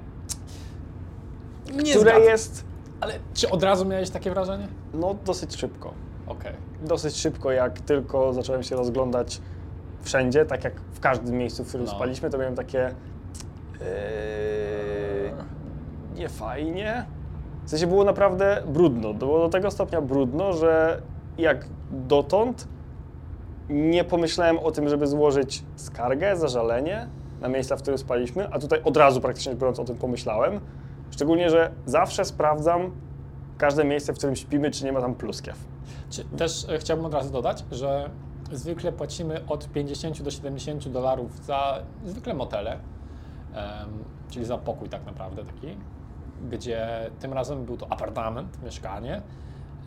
[1.74, 2.24] Nie które zgadzam.
[2.24, 2.64] jest
[3.02, 4.68] Ale czy od razu miałeś takie wrażenie?
[4.94, 5.94] no, dosyć szybko.
[6.28, 6.54] Okej.
[6.84, 9.42] Dosyć szybko, jak tylko zacząłem się rozglądać
[10.02, 11.92] wszędzie, tak jak w każdym miejscu, w którym No.
[11.92, 12.78] spaliśmy, to miałem takie
[13.80, 13.86] yy,
[16.16, 17.06] nie fajnie.
[17.70, 19.14] W sensie było naprawdę brudno.
[19.14, 21.02] Było do tego stopnia brudno, że
[21.38, 22.68] jak dotąd
[23.70, 27.08] nie pomyślałem o tym, żeby złożyć skargę, zażalenie
[27.42, 30.60] na miejsca, w którym spaliśmy, a tutaj od razu praktycznie biorąc o tym pomyślałem.
[31.12, 32.92] Szczególnie, że zawsze sprawdzam
[33.58, 35.66] każde miejsce, w którym śpimy, czy nie ma tam pluskiew.
[36.10, 38.10] Czy też e, chciałbym od razu dodać, że
[38.52, 42.78] zwykle płacimy od 50 do 70 dolarów za zwykle motele,
[44.30, 45.78] czyli za pokój tak naprawdę taki,
[46.52, 49.22] gdzie tym razem był to apartament, mieszkanie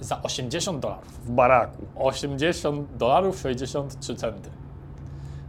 [0.00, 1.20] za 80 dolarów.
[1.24, 1.86] W baraku.
[1.96, 4.50] 80 dolarów 63 centy.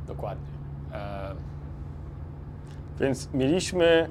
[0.07, 0.47] Dokładnie.
[0.91, 1.37] Em,
[2.99, 4.09] Więc mieliśmy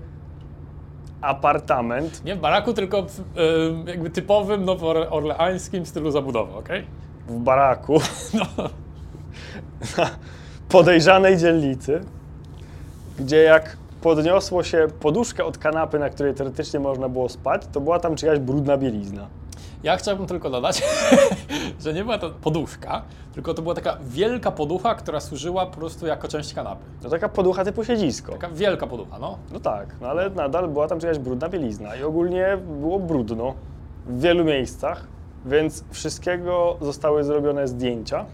[1.21, 6.69] apartament nie w baraku, tylko w em, jakby typowym nowoorleańskim stylu zabudowy, ok?
[7.29, 8.01] w baraku
[9.99, 10.11] na
[10.69, 12.01] podejrzanej dzielnicy,
[13.19, 17.99] gdzie jak podniosło się poduszkę od kanapy, na której teoretycznie można było spać, to była
[17.99, 19.27] tam czyjaś brudna bielizna.
[19.83, 20.83] Ja chciałbym tylko dodać,
[21.85, 23.03] że nie była to poduszka,
[23.35, 26.85] tylko to była taka wielka poducha, która służyła po prostu jako część kanapy.
[27.03, 28.33] No taka poducha typu siedzisko.
[28.33, 29.39] Taka wielka poducha, no.
[29.53, 33.55] No tak, no ale nadal była tam czyjaś brudna bielizna i ogólnie było brudno
[34.07, 35.07] w wielu miejscach,
[35.47, 38.25] więc wszystkiego zostały zrobione zdjęcia.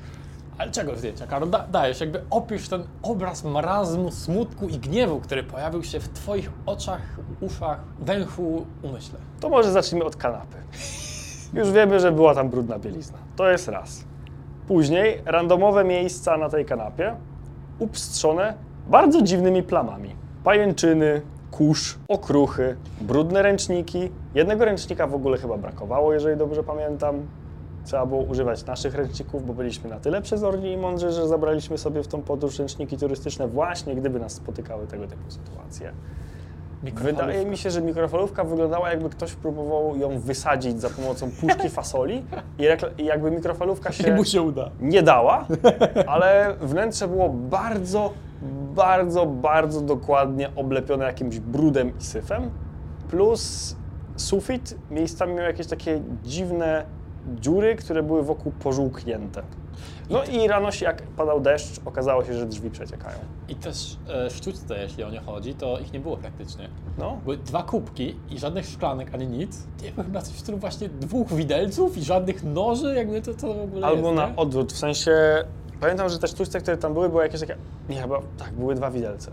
[0.59, 1.51] Ale czego zdjęcia, Karol?
[1.51, 6.51] Da, dajesz, jakby opisz ten obraz marazmu, smutku i gniewu, który pojawił się w Twoich
[6.67, 7.01] oczach,
[7.41, 9.19] uszach, węchu, umyśle.
[9.41, 10.57] To może zacznijmy od kanapy.
[11.55, 13.19] Już wiemy, że była tam brudna bielizna.
[13.37, 14.05] To jest raz.
[14.69, 17.17] Później randomowe miejsca na tej kanapie
[17.79, 18.55] upstrzone
[18.89, 20.17] bardzo dziwnymi plamami.
[20.45, 24.11] Pajęczyny, kurz, okruchy, brudne ręczniki.
[24.35, 27.23] Jednego ręcznika w ogóle chyba brakowało, jeżeli dobrze pamiętam.
[27.89, 32.03] Trzeba było używać naszych ręczników, bo byliśmy na tyle przezorni i mądrzy, że zabraliśmy sobie
[32.03, 35.93] w tą podróż ręczniki turystyczne właśnie, gdyby nas spotykały tego typu sytuacje.
[36.95, 42.25] Wydaje mi się, że mikrofalówka wyglądała jakby ktoś próbował ją wysadzić za pomocą puszki fasoli
[42.99, 44.71] i, jakby mikrofalówka się się uda.
[44.81, 45.47] nie dała,
[46.07, 48.13] ale wnętrze było bardzo,
[48.75, 52.51] bardzo, bardzo dokładnie oblepione jakimś brudem i syfem,
[53.11, 53.77] plus
[54.17, 56.98] sufit miejscami miał jakieś takie dziwne
[57.41, 59.43] dziury, które były wokół pożółknięte.
[60.11, 63.19] No i rano się, jak padał deszcz, okazało się, że drzwi przeciekają.
[63.49, 66.69] I też e, sztuczce, jeśli o nie chodzi, to ich nie było praktycznie.
[66.99, 69.67] No, Były dwa kubki i żadnych szklanek ani nic.
[69.83, 73.55] Nie wiem, chyba coś w stylu właśnie dwóch widelców i żadnych noży, jakby to, to
[73.55, 74.37] w ogóle Albo jest, na nie?
[74.37, 75.13] odwrót, w sensie
[75.81, 77.57] pamiętam, że te sztuczce, które tam były, były jakieś takie.
[77.89, 79.31] Nie, chyba tak, były dwa widelce.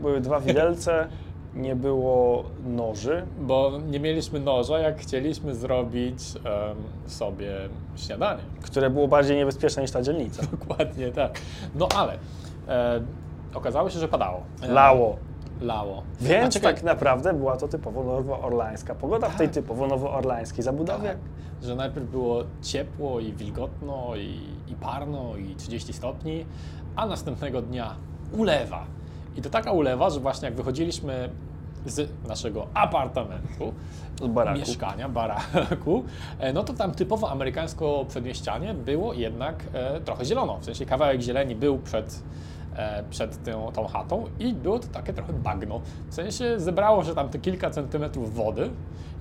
[0.00, 1.08] Były dwa widelce,
[1.54, 3.26] nie było noży.
[3.40, 7.52] Bo nie mieliśmy noża, jak chcieliśmy zrobić em, sobie
[7.96, 8.42] śniadanie.
[8.62, 10.42] które było bardziej niebezpieczne niż ta dzielnica.
[10.58, 11.38] Dokładnie tak.
[11.74, 12.18] No ale
[12.68, 13.00] e,
[13.54, 14.42] okazało się, że padało.
[14.62, 15.16] E, Lało.
[15.60, 16.02] Lało.
[16.20, 21.08] Więc czekaj, tak naprawdę była to typowo nowoorlańska pogoda w tej typowo nowoorlańskiej zabudowie.
[21.08, 21.18] tak,
[21.62, 26.46] że najpierw było ciepło i wilgotno i, i parno i 30 stopni,
[26.96, 27.94] a następnego dnia
[28.36, 28.86] ulewa.
[29.36, 31.28] I to taka ulewa, że właśnie jak wychodziliśmy
[31.86, 33.72] z naszego apartamentu,
[34.20, 34.58] Z baraku.
[34.58, 36.04] mieszkania, baraku,
[36.38, 40.58] e, no to tam typowo amerykańsko przedmieścianie było jednak e, trochę zielono.
[40.58, 42.22] W sensie kawałek zieleni był przed,
[43.10, 45.80] przed tą, tą chatą i było to takie trochę bagno.
[46.10, 48.70] W sensie zebrało się tam te kilka centymetrów wody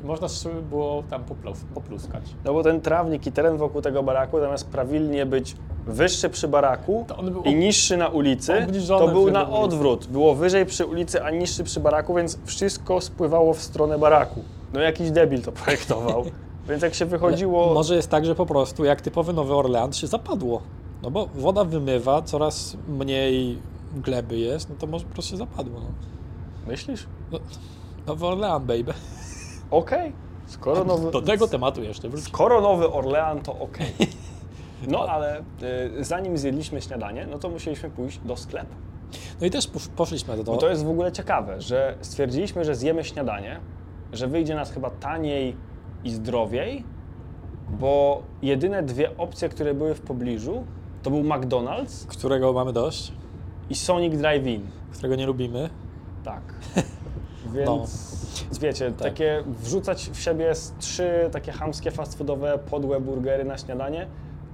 [0.03, 2.23] i można sobie było tam poplus, popluskać.
[2.45, 5.55] No bo ten trawnik i teren wokół tego baraku, zamiast prawilnie być
[5.87, 10.07] wyższy przy baraku był i niższy na ulicy, to był na odwrót.
[10.07, 14.43] Było wyżej przy ulicy, a niższy przy baraku, więc wszystko spływało w stronę baraku.
[14.73, 16.23] No jakiś debil to projektował.
[16.69, 17.73] Więc jak się wychodziło...
[17.73, 20.61] Może jest tak, że po prostu jak typowy Nowy Orleans się zapadło.
[21.03, 23.61] No bo woda wymywa, coraz mniej
[23.95, 25.79] gleby jest, no to może po prostu zapadło.
[25.79, 25.87] No.
[26.67, 27.07] Myślisz?
[28.07, 28.93] Nowy Orlean, baby.
[29.71, 30.13] Okej.
[30.45, 31.11] Skoro nowy...
[31.11, 32.29] Do tego tematu jeszcze wrócimy.
[32.29, 33.93] Skoro Nowy Orlean, to okej.
[34.87, 38.75] No ale y, zanim zjedliśmy śniadanie, no to musieliśmy pójść do sklepu.
[39.41, 40.43] No i też posz- poszliśmy do...
[40.43, 43.59] Bo to jest w ogóle ciekawe, że stwierdziliśmy, że zjemy śniadanie,
[44.13, 45.55] że wyjdzie nas chyba taniej
[46.03, 46.83] i zdrowiej,
[47.69, 50.63] bo jedyne dwie opcje, które były w pobliżu,
[51.03, 53.11] to był McDonald's którego mamy dość,
[53.69, 54.61] i Sonic Drive-In.
[54.93, 55.69] którego nie lubimy.
[56.23, 56.41] Tak.
[57.55, 57.65] Więc
[58.51, 58.59] No.
[58.61, 58.97] wiecie, Tak.
[58.99, 64.07] takie wrzucać w siebie trzy takie hamskie fast foodowe podłe burgery na śniadanie,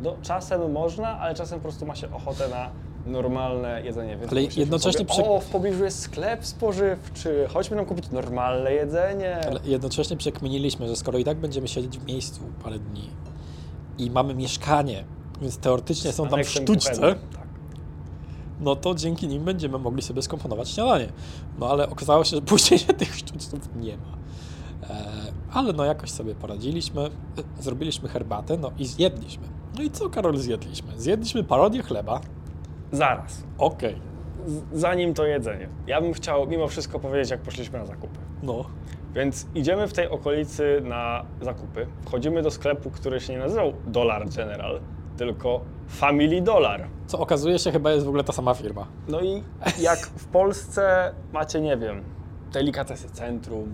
[0.04, 2.70] no czasem można, ale czasem po prostu ma się ochotę na
[3.06, 4.18] normalne jedzenie.
[4.18, 9.38] Więc Ale jednocześnie sobie, o, w pobliżu jest sklep spożywczy, chodźmy nam kupić normalne jedzenie.
[9.50, 13.10] Ale jednocześnie przekminiliśmy, że skoro i tak będziemy siedzieć w miejscu parę dni
[13.98, 15.04] i mamy mieszkanie,
[15.42, 17.18] więc teoretycznie są tam w sztuczce, Tak.
[18.60, 21.08] no to dzięki nim będziemy mogli sobie skomponować śniadanie.
[21.60, 24.18] No ale okazało się, że później się tych sztuczców nie ma.
[24.90, 25.04] E,
[25.54, 27.10] ale no jakoś sobie poradziliśmy, e,
[27.60, 29.48] zrobiliśmy herbatę, no i zjedliśmy.
[29.78, 31.00] No i co, Karol, zjedliśmy?
[31.00, 32.22] Zjedliśmy parodię chleba.
[32.92, 33.96] Zaraz, Okej,
[34.48, 38.20] z- zanim to jedzenie, ja bym chciał mimo wszystko powiedzieć, jak poszliśmy na zakupy.
[38.44, 38.66] no.
[39.16, 41.88] Więc idziemy w tej okolicy na zakupy.
[42.06, 44.80] Wchodzimy do sklepu, który się nie nazywał Dollar General,
[45.18, 46.88] tylko Family Dollar.
[47.08, 48.88] Co okazuje się chyba jest w ogóle ta sama firma.
[49.08, 49.44] No i
[49.80, 52.04] jak w Polsce macie, nie wiem,
[52.54, 53.74] delikatesy Centrum,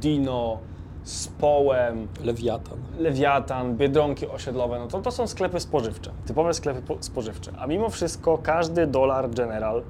[0.00, 0.58] Dino,
[1.02, 2.78] z Połem, Lewiatan.
[2.98, 7.52] Lewiatan, Biedronki osiedlowe, no to to są sklepy spożywcze, typowe sklepy po- spożywcze.
[7.58, 9.82] A mimo wszystko każdy Dollar General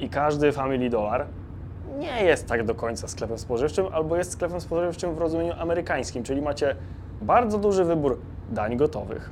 [0.00, 1.26] i każdy Family Dollar
[1.98, 6.42] nie jest tak do końca sklepem spożywczym, albo jest sklepem spożywczym w rozumieniu amerykańskim, czyli
[6.42, 6.76] macie
[7.22, 8.18] bardzo duży wybór
[8.50, 9.30] dań gotowych,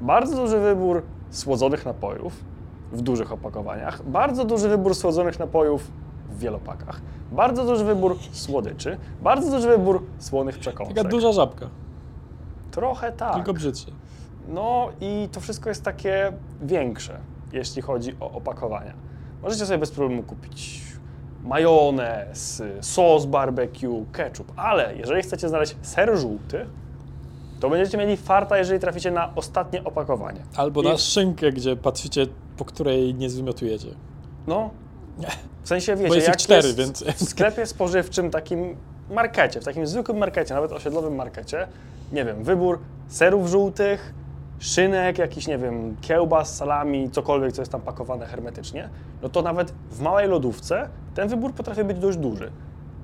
[0.00, 2.44] bardzo duży wybór słodzonych napojów
[2.92, 5.90] w dużych opakowaniach, bardzo duży wybór słodzonych napojów
[6.30, 7.00] w wielopakach,
[7.32, 10.96] bardzo duży wybór słodyczy, bardzo duży wybór słonych przekąsek.
[10.96, 11.68] Taka duża żabka,
[12.70, 13.34] Trochę tak.
[13.34, 13.90] tylko brzydsze.
[14.48, 16.32] No i to wszystko jest takie
[16.62, 17.18] większe,
[17.52, 18.92] jeśli chodzi o opakowania.
[19.42, 20.82] Możecie sobie bez problemu kupić
[21.44, 26.66] majonez, sos barbecue, ketchup, ale jeżeli chcecie znaleźć ser żółty,
[27.60, 30.40] to będziecie mieli farta, jeżeli traficie na ostatnie opakowanie.
[30.56, 33.88] Albo I- na szynkę, gdzie patrzycie, po której nie zwymiotujecie.
[34.46, 34.70] No,
[35.62, 38.76] w sensie wiecie, Bo jest jak cztery, jest więc- w sklepie spożywczym, takim
[39.10, 41.68] markecie, w takim zwykłym markecie, nawet osiedlowym markecie,
[42.12, 44.14] nie wiem, wybór serów żółtych,
[44.58, 48.88] szynek, jakiś, nie wiem, kiełbas, salami, cokolwiek, co jest tam pakowane hermetycznie,
[49.22, 52.50] no to nawet w małej lodówce ten wybór potrafi być dość duży.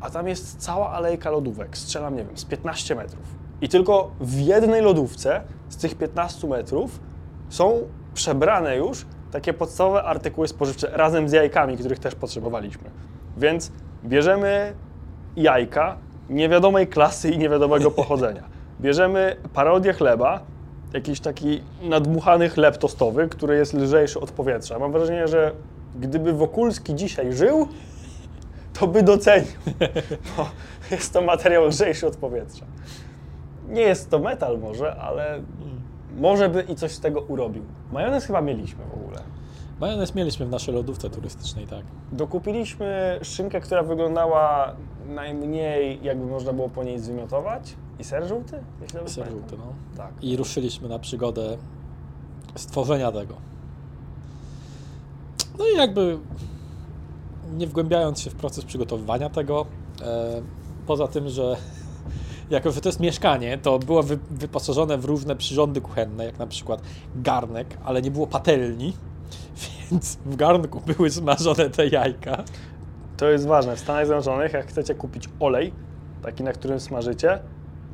[0.01, 3.44] A tam jest cała alejka lodówek, strzelam, nie wiem, z 15 metrów.
[3.65, 7.01] I tylko w jednej lodówce z tych 15 metrów
[7.49, 7.83] są
[8.15, 12.91] przebrane już takie podstawowe artykuły spożywcze razem z jajkami, których też potrzebowaliśmy.
[13.37, 13.73] Więc
[14.05, 14.73] bierzemy
[15.37, 15.97] jajka
[16.31, 18.43] niewiadomej klasy i niewiadomego pochodzenia.
[18.81, 20.41] Bierzemy parodię chleba,
[20.93, 24.79] jakiś taki nadmuchany chleb tostowy, który jest lżejszy od powietrza.
[24.79, 25.53] Mam wrażenie, że
[26.01, 27.69] gdyby Wokulski dzisiaj żył,
[28.73, 29.53] to by docenił,
[30.37, 30.49] bo
[30.91, 32.67] jest to materiał lżejszy od powietrza.
[33.69, 35.43] Nie jest to metal może, ale
[36.17, 37.63] może by i coś z tego urobił.
[37.93, 39.19] Majonez chyba mieliśmy w ogóle.
[39.81, 41.83] Majonez mieliśmy w naszej lodówce turystycznej, tak.
[42.13, 44.77] Dokupiliśmy szynkę, która wyglądała
[45.09, 47.77] najmniej, jakby można było po niej zwymiotować.
[47.99, 48.63] I ser żółty?
[48.83, 49.73] Jeśli dobrze Ser żółty, no.
[49.97, 50.13] Tak.
[50.23, 51.57] I ruszyliśmy na przygodę
[52.55, 53.35] stworzenia tego.
[55.59, 56.19] No i jakby
[57.57, 59.67] nie wgłębiając się w proces przygotowywania tego,
[60.03, 60.43] e,
[60.87, 61.57] poza tym, że
[62.51, 66.47] jako, że to jest mieszkanie, to było wy, wyposażone w różne przyrządy kuchenne, jak na
[66.47, 66.83] przykład
[67.17, 68.97] garnek, ale nie było patelni,
[69.91, 72.45] więc w garnku były smażone te jajka.
[73.17, 73.77] To jest ważne.
[73.77, 75.73] W Stanach Zjednoczonych, jak chcecie kupić olej,
[76.23, 77.39] taki, na którym smażycie,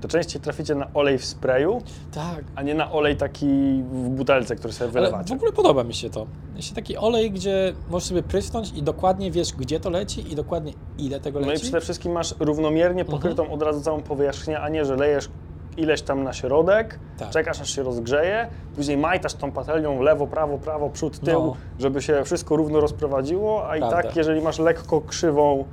[0.01, 1.83] to częściej traficie na olej w sprayu,
[2.15, 3.47] Tak, a nie na olej taki
[3.93, 5.35] w butelce, który sobie Ale wylewacie.
[5.35, 6.27] w ogóle podoba mi się to.
[6.57, 10.73] Jeśli taki olej, gdzie możesz sobie prysnąć i dokładnie wiesz, gdzie to leci i dokładnie
[10.99, 11.63] ile tego No i leci.
[11.63, 13.19] przede wszystkim masz równomiernie Mhm.
[13.19, 15.29] pokrytą od razu całą powierzchnię, a nie, że lejesz
[15.77, 17.31] ileś tam na środek, Tak.
[17.31, 21.57] czekasz aż się rozgrzeje, później majtasz tą patelnią w lewo, prawo, prawo, przód, tył, No.
[21.79, 24.03] żeby się wszystko równo rozprowadziło, a i Prawda.
[24.03, 25.65] tak jeżeli masz lekko krzywą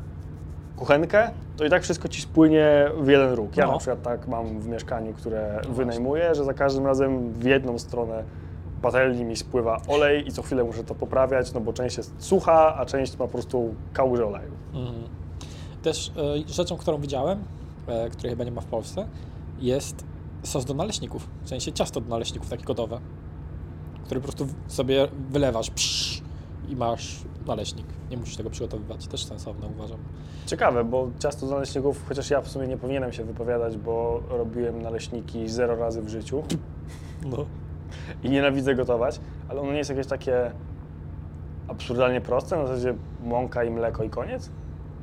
[0.78, 3.58] kuchenkę, to i tak wszystko ci spłynie w jeden róg.
[3.58, 3.72] Ja No.
[3.72, 8.24] na przykład tak mam w mieszkaniu, które wynajmuję, że za każdym razem w jedną stronę
[8.82, 12.76] patelni mi spływa olej i co chwilę muszę to poprawiać, no bo część jest sucha,
[12.76, 14.52] a część ma po prostu kałużę oleju.
[14.74, 15.04] Mhm.
[15.84, 17.44] Też e, rzeczą, którą widziałem,
[17.88, 19.08] e, której chyba nie ma w Polsce,
[19.60, 20.04] jest
[20.44, 21.28] sos do naleśników.
[21.44, 23.00] W sensie ciasto do naleśników, takie gotowe,
[24.06, 26.22] które po prostu sobie wylewasz psz,
[26.70, 27.86] i masz naleśnik.
[28.12, 29.08] Nie musisz tego przygotowywać.
[29.08, 29.98] Też sensowne uważam.
[30.46, 34.82] Ciekawe, bo ciasto z naleśników, chociaż ja w sumie nie powinienem się wypowiadać, bo robiłem
[34.82, 36.44] naleśniki zero razy w życiu
[37.26, 37.46] No.
[38.24, 40.52] i nienawidzę gotować, ale ono nie jest jakieś takie
[41.68, 44.50] absurdalnie proste, na zasadzie mąka i mleko i koniec?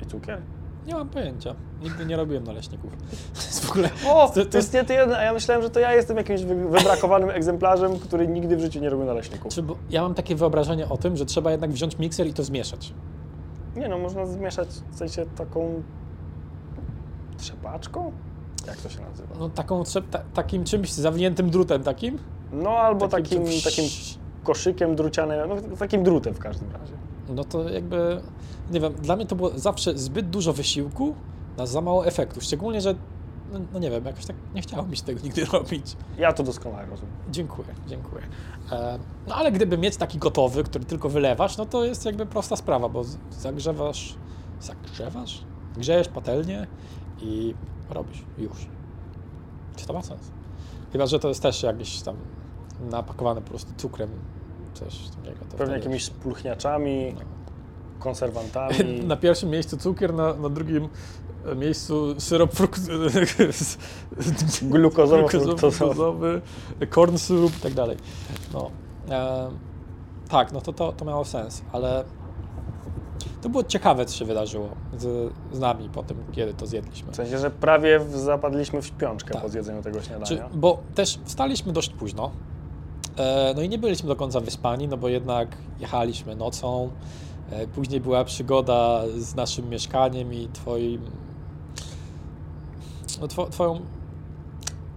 [0.01, 0.41] I cukier?
[0.87, 1.55] Nie mam pojęcia.
[1.83, 2.91] Nigdy nie robiłem naleśników.
[3.65, 3.89] W ogóle...
[4.07, 6.41] O, to- to, jest nie ty jeden, a ja myślałem, że to ja jestem jakimś
[6.43, 9.53] wy- wybrakowanym egzemplarzem, który nigdy w życiu nie robił naleśników.
[9.53, 12.43] Czy, bo ja mam takie wyobrażenie o tym, że trzeba jednak wziąć mikser i to
[12.43, 12.93] zmieszać.
[13.75, 15.83] Nie no, można zmieszać w sensie taką
[17.37, 18.11] trzepaczką?
[18.67, 19.35] Jak to się nazywa?
[19.39, 22.17] No taką, ta, takim czymś zawiniętym drutem takim?
[22.51, 23.85] No albo takim, czymś- takim
[24.43, 26.93] koszykiem drucianym, no takim drutem w każdym razie.
[27.29, 28.21] No to jakby,
[28.71, 31.15] nie wiem, dla mnie to było zawsze zbyt dużo wysiłku
[31.57, 32.41] na za mało efektu.
[32.41, 32.95] Szczególnie, że,
[33.53, 35.97] no, no nie wiem, jakoś tak nie chciało mi się tego nigdy robić.
[36.17, 37.15] Ja to doskonale rozumiem.
[37.31, 38.23] Dziękuję, dziękuję.
[38.71, 42.55] E, no ale gdyby mieć taki gotowy, który tylko wylewasz, no to jest jakby prosta
[42.55, 44.15] sprawa, bo zagrzewasz,
[44.61, 45.43] zagrzewasz?
[45.77, 46.67] Grzejesz patelnię
[47.21, 47.55] i
[47.89, 48.67] robisz, już.
[49.75, 50.31] Czy to ma sens?
[50.91, 52.15] Chyba, że to jest też jakieś tam
[52.91, 54.09] napakowane po prostu cukrem,
[54.75, 55.45] coś takiego.
[55.51, 57.21] to Pewnie jakimiś spulchniaczami, No.
[57.99, 58.75] konserwantami.
[59.07, 60.89] Na pierwszym miejscu cukier, na, na drugim
[61.51, 62.79] e, miejscu syrop fruk-
[64.71, 65.57] Glukozowo-fruktozowy.
[65.71, 66.41] fruktozowy,
[66.89, 67.97] corn syrup i tak dalej.
[68.53, 68.71] No.
[69.09, 69.49] E,
[70.29, 72.03] tak, no to, to, to miało sens, ale
[73.41, 77.11] to było ciekawe, co się wydarzyło z, z nami po tym, kiedy to zjedliśmy.
[77.11, 79.41] W sensie, że prawie zapadliśmy w śpiączkę Tak.
[79.43, 80.49] po zjedzeniu tego Czy, śniadania.
[80.53, 82.31] bo też wstaliśmy dość późno.
[83.17, 86.89] E, no i nie byliśmy do końca wyspani, no bo jednak jechaliśmy nocą.
[87.51, 91.01] E, później była przygoda z naszym mieszkaniem i twoim.
[93.21, 93.79] No, two, twoją.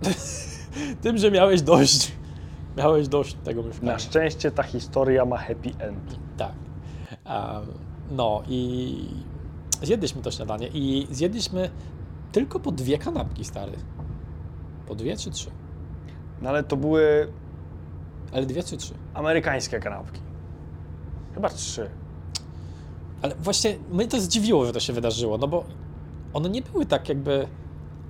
[1.02, 2.12] Tym, że miałeś dość.
[2.76, 3.92] Miałeś dość tego mieszkania.
[3.92, 6.18] Na szczęście ta historia ma happy end.
[6.36, 6.52] Tak.
[7.24, 7.66] Em,
[8.10, 8.94] no i
[9.82, 11.70] zjedliśmy to śniadanie i zjedliśmy
[12.32, 13.72] tylko po dwie kanapki, stary.
[14.86, 15.50] Po dwie czy trzy?
[16.42, 17.32] No ale to były
[18.32, 18.94] Ale dwie czy trzy?
[19.14, 20.20] amerykańskie kanapki.
[21.34, 21.90] Chyba trzy.
[23.22, 25.64] Ale właśnie mnie to zdziwiło, że to się wydarzyło, no bo
[26.32, 27.48] one nie były tak jakby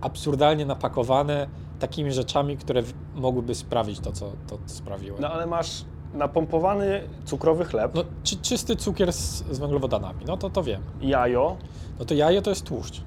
[0.00, 1.46] absurdalnie napakowane
[1.78, 2.83] takimi rzeczami, które
[3.14, 5.18] mogłyby sprawić to, co to sprawiło.
[5.20, 10.50] No ale masz napompowany cukrowy chleb, No, czy, czysty cukier z, z węglowodanami, no to
[10.50, 10.83] to wiem.
[11.00, 11.57] jajo,
[11.98, 13.02] No to jajo to jest tłuszcz,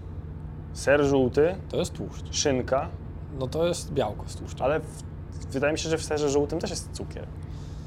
[0.74, 2.36] ser żółty, to jest tłuszcz.
[2.36, 2.89] szynka,
[3.39, 4.65] No to jest białko z tłuszczem.
[4.65, 5.04] ale w,
[5.52, 7.28] wydaje mi się, że w serze żółtym też jest cukier.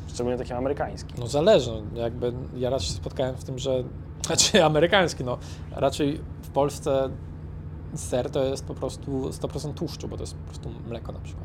[0.08, 1.14] Szczególnie taki amerykański.
[1.18, 3.84] No zależy, no, jakby ja raczej się spotkałem z tym, że,
[4.26, 5.38] znaczy amerykański, no
[5.70, 7.08] raczej w Polsce
[7.94, 11.44] ser to jest po prostu 100% tłuszczu, bo to jest po prostu mleko na przykład.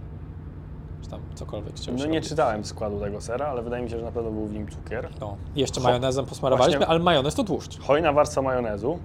[1.04, 2.30] Czy tam cokolwiek No nie robić.
[2.30, 5.10] czytałem składu tego sera, ale wydaje mi się, że na pewno był w nim cukier.
[5.22, 7.80] No, i jeszcze Cho- majonezem posmarowaliśmy, Właśnie- ale majonez to tłuszcz.
[7.80, 9.00] Hojna warstwa majonezu.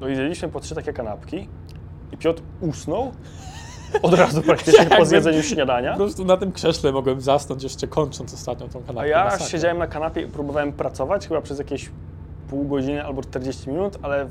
[0.00, 1.48] No i zjedliśmy po trzy takie kanapki
[2.12, 3.12] i Piotr usnął
[4.02, 5.92] od razu praktycznie po zjedzeniu śniadania.
[5.92, 9.00] Po prostu na tym krześle mogłem zasnąć jeszcze kończąc ostatnią tą kanapkę.
[9.00, 9.46] A ja Masakra.
[9.46, 11.90] siedziałem na kanapie i próbowałem pracować chyba przez jakieś
[12.48, 14.28] pół godziny albo 40 minut, ale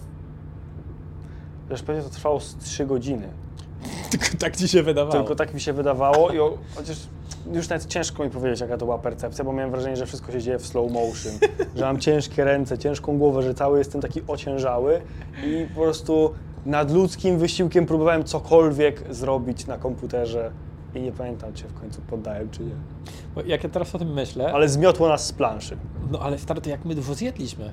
[1.69, 3.27] wiesz, pewnie to trwało z 3 godziny.
[4.11, 5.11] Tylko tak ci się wydawało.
[5.11, 6.97] Tylko tak mi się wydawało i o, chociaż
[7.53, 10.41] już nawet ciężko mi powiedzieć, jaka to była percepcja, bo miałem wrażenie, że wszystko się
[10.41, 11.33] dzieje w slow motion,
[11.75, 15.01] że mam ciężkie ręce, ciężką głowę, że cały jestem taki ociężały
[15.43, 16.33] i po prostu
[16.65, 20.51] nadludzkim wysiłkiem próbowałem cokolwiek zrobić na komputerze
[20.95, 22.75] i nie pamiętam, czy w końcu poddałem, czy nie.
[23.35, 25.77] Bo jak ja teraz o tym myślę, Ale zmiotło nas z planszy.
[26.11, 27.71] no ale stary, to jak my dużo zjedliśmy.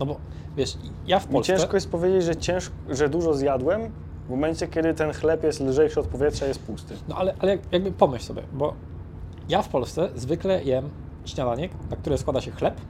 [0.00, 0.16] No bo
[0.56, 1.52] wiesz, ja w Mi Polsce...
[1.56, 3.80] ciężko jest powiedzieć, że, cięż, że dużo zjadłem
[4.26, 6.94] w momencie, kiedy ten chleb jest lżejszy od powietrza, jest pusty.
[7.08, 8.74] No ale, ale jak- jakby pomyśl sobie, bo
[9.48, 10.88] ja w Polsce zwykle jem
[11.24, 12.80] śniadanie, na które składa się chleb,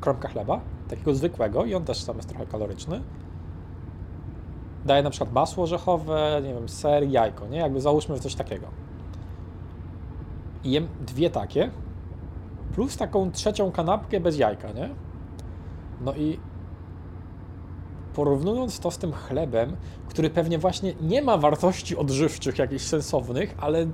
[0.00, 3.00] kromka chleba, takiego zwykłego i on też sam jest trochę kaloryczny.
[4.86, 7.58] Daję na przykład masło orzechowe, nie wiem, ser, jajko, nie?
[7.58, 8.66] Jakby załóżmy coś takiego.
[10.64, 11.70] I jem dwie takie,
[12.74, 14.88] plus taką trzecią kanapkę bez jajka, nie?
[16.00, 16.40] No i
[18.14, 19.76] porównując to z tym chlebem,
[20.08, 23.86] który pewnie właśnie nie ma wartości odżywczych jakichś sensownych, ale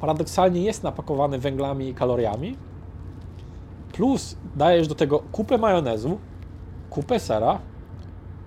[0.00, 2.56] paradoksalnie jest napakowany węglami i kaloriami,
[3.92, 6.18] plus dajesz do tego kupę majonezu,
[6.90, 7.58] kupę sera,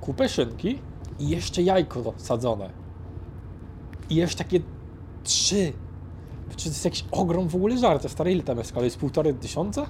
[0.01, 0.79] kupę szynki
[1.19, 2.69] i jeszcze jajko sadzone.
[4.09, 4.59] I jeszcze takie
[5.23, 5.73] trzy.
[6.55, 8.09] Czy to jest jakiś ogrom w ogóle żarty?
[8.09, 8.75] Stary, ile tam jest?
[8.75, 9.85] Jest półtorej tysiąca?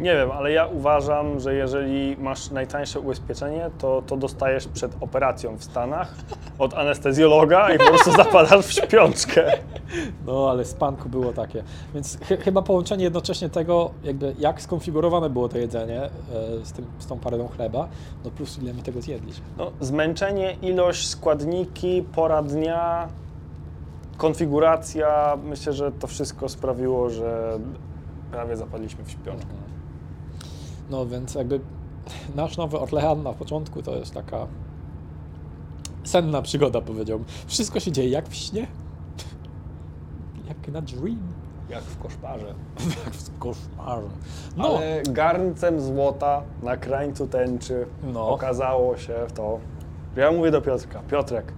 [0.00, 5.56] Nie wiem, ale ja uważam, że jeżeli masz najtańsze ubezpieczenie, to, to dostajesz przed operacją
[5.56, 6.14] w Stanach
[6.58, 9.52] od anestezjologa i po prostu zapadasz w śpiączkę.
[10.26, 11.64] No, ale spanko było takie.
[11.94, 16.10] Więc ch chyba połączenie jednocześnie tego, jakby jak skonfigurowane było to jedzenie e,
[16.64, 17.88] z, tym, z tą parydą chleba,
[18.24, 19.44] no plus ile my tego zjedliśmy.
[19.58, 23.08] No, zmęczenie, ilość, składniki, pora dnia,
[24.16, 27.58] konfiguracja, myślę, że to wszystko sprawiło, że
[28.30, 29.65] prawie zapadliśmy w śpiączkę.
[30.90, 31.60] No więc jakby
[32.34, 34.46] nasz Nowy Orlean na początku to jest taka
[36.04, 37.26] senna przygoda, powiedziałbym.
[37.46, 38.66] Wszystko się dzieje jak w śnie.
[40.48, 41.18] Jak na dream.
[41.70, 42.46] Jak w koszmarze.
[43.04, 44.08] Jak w koszmarze.
[44.56, 48.28] No, Ale garncem złota na krańcu tęczy No.
[48.28, 49.58] okazało się to.
[50.16, 51.52] Ja mówię do Piotrka, Piotrek,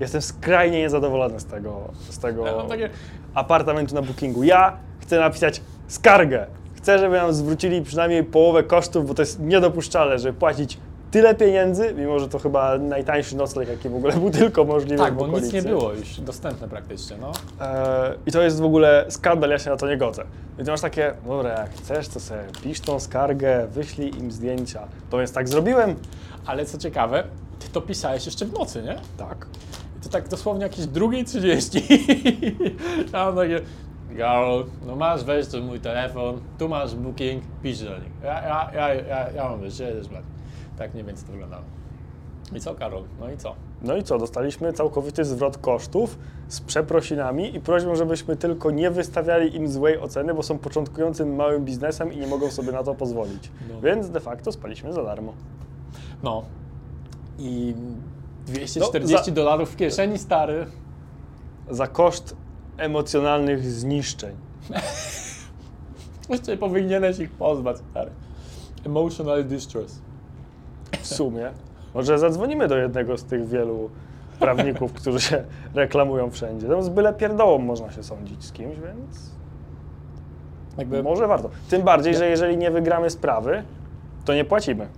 [0.00, 2.88] jestem skrajnie niezadowolony z tego, z tego Ja
[3.34, 4.42] apartamentu na bookingu.
[4.42, 6.46] Ja chcę napisać skargę.
[6.88, 10.78] Chcę, żeby nam zwrócili przynajmniej połowę kosztów, bo to jest niedopuszczalne, żeby płacić
[11.10, 15.14] tyle pieniędzy, mimo że to chyba najtańszy nocleg, jaki w ogóle był tylko możliwy tak,
[15.14, 17.32] bo nic nie było już dostępne praktycznie, no.
[17.60, 20.24] E, I to jest w ogóle skandal, ja się na to nie godzę.
[20.58, 24.88] I ty masz takie, dobra, jak chcesz, to sobie pisz tą skargę, wyślij im zdjęcia.
[25.10, 25.94] To więc tak zrobiłem.
[26.46, 27.24] Ale co ciekawe,
[27.58, 28.96] ty to pisałeś jeszcze w nocy, nie?
[29.16, 29.46] Tak.
[29.98, 31.82] I to tak dosłownie jakieś drugiej 30.
[33.12, 33.60] ja mam takie,
[34.16, 38.12] Karol, no masz, weź tu mój telefon, tu masz booking, pisz do nich.
[38.24, 39.60] Ja, ja, ja, ja, ja mam
[40.10, 40.22] blat.
[40.78, 41.62] Tak mniej więcej to wyglądało.
[42.54, 43.02] I co, Karol?
[43.20, 43.54] No i co?
[43.82, 49.56] No i co, dostaliśmy całkowity zwrot kosztów z przeprosinami i prośbą, żebyśmy tylko nie wystawiali
[49.56, 53.50] im złej oceny, bo są początkującym małym biznesem i nie mogą sobie na to pozwolić.
[53.68, 53.80] No.
[53.80, 55.32] Więc de facto spaliśmy za darmo.
[56.22, 56.42] No.
[57.38, 57.74] I
[58.46, 60.66] 240 No, za- dolarów w kieszeni, stary.
[61.70, 62.36] Za koszt
[62.78, 64.36] emocjonalnych zniszczeń.
[66.30, 68.10] Jeszcze powinieneś ich pozwać, stary.
[68.86, 70.00] Emotional distress.
[71.00, 71.50] W sumie.
[71.94, 73.90] Może zadzwonimy do jednego z tych wielu
[74.38, 76.68] prawników, którzy się reklamują wszędzie.
[76.68, 79.30] Tam z byle pierdołą można się sądzić z kimś, więc
[80.78, 81.50] Jakby, może warto.
[81.70, 83.62] Tym bardziej, że jeżeli nie wygramy sprawy,
[84.24, 84.88] to nie płacimy.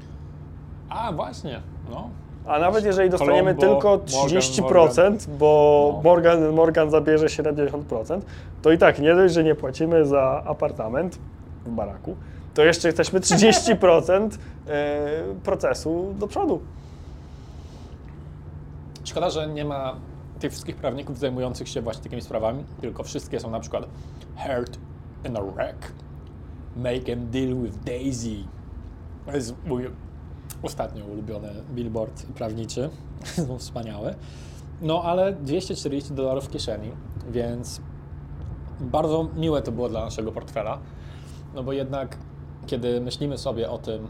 [0.89, 2.11] a właśnie, no.
[2.51, 3.88] A nawet jeżeli dostaniemy Colombo, tylko
[4.18, 6.03] Morgan, 30%, bo No.
[6.03, 8.20] Morgan, Morgan zabierze 70%,
[8.62, 11.18] to i tak nie dość, że nie płacimy za apartament
[11.66, 12.16] w baraku,
[12.55, 14.30] to jeszcze jesteśmy 30%
[14.66, 14.98] e,
[15.44, 16.61] procesu do przodu.
[19.05, 19.96] Szkoda, że nie ma
[20.40, 23.86] tych wszystkich prawników zajmujących się właśnie takimi sprawami, tylko wszystkie są na przykład
[24.36, 24.78] hurt
[25.24, 25.92] in a wreck,
[26.76, 28.36] make a deal with Daisy.
[29.26, 29.90] To jest mój
[30.62, 32.90] ostatnio ulubiony billboard prawniczy,
[33.46, 34.14] są wspaniałe.
[34.82, 36.90] No ale 240 dolarów w kieszeni,
[37.30, 37.80] więc
[38.80, 40.78] bardzo miłe to było dla naszego portfela,
[41.54, 42.18] no bo jednak
[42.66, 44.06] kiedy myślimy sobie o tym,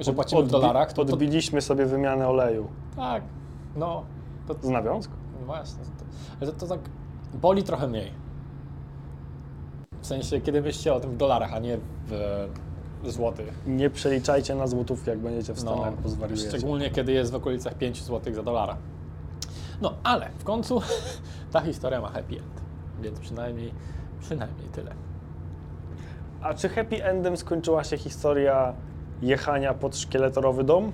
[0.00, 3.22] że płacimy w Odbi- dolarach, to, to Odbiliśmy sobie wymianę oleju tak,
[3.76, 4.04] no
[4.46, 5.14] to z nawiązku.
[5.40, 5.78] no Właśnie,
[6.40, 6.80] to, to, to tak
[7.34, 8.12] boli trochę mniej.
[10.00, 11.78] W sensie, kiedy myślicie o tym w dolarach, a nie
[12.08, 12.48] w
[13.10, 13.48] złotych.
[13.66, 16.48] Nie przeliczajcie na złotówki, jak będziecie w No, Stanach, bo zwariujecie.
[16.48, 18.76] szczególnie kiedy jest w okolicach 5 złotych za dolara.
[19.80, 20.80] No, ale w końcu
[21.52, 22.62] ta historia ma happy end,
[23.02, 23.72] więc przynajmniej,
[24.20, 24.92] przynajmniej tyle.
[26.42, 28.72] A czy happy endem skończyła się historia
[29.22, 30.92] jechania pod szkieletorowy dom?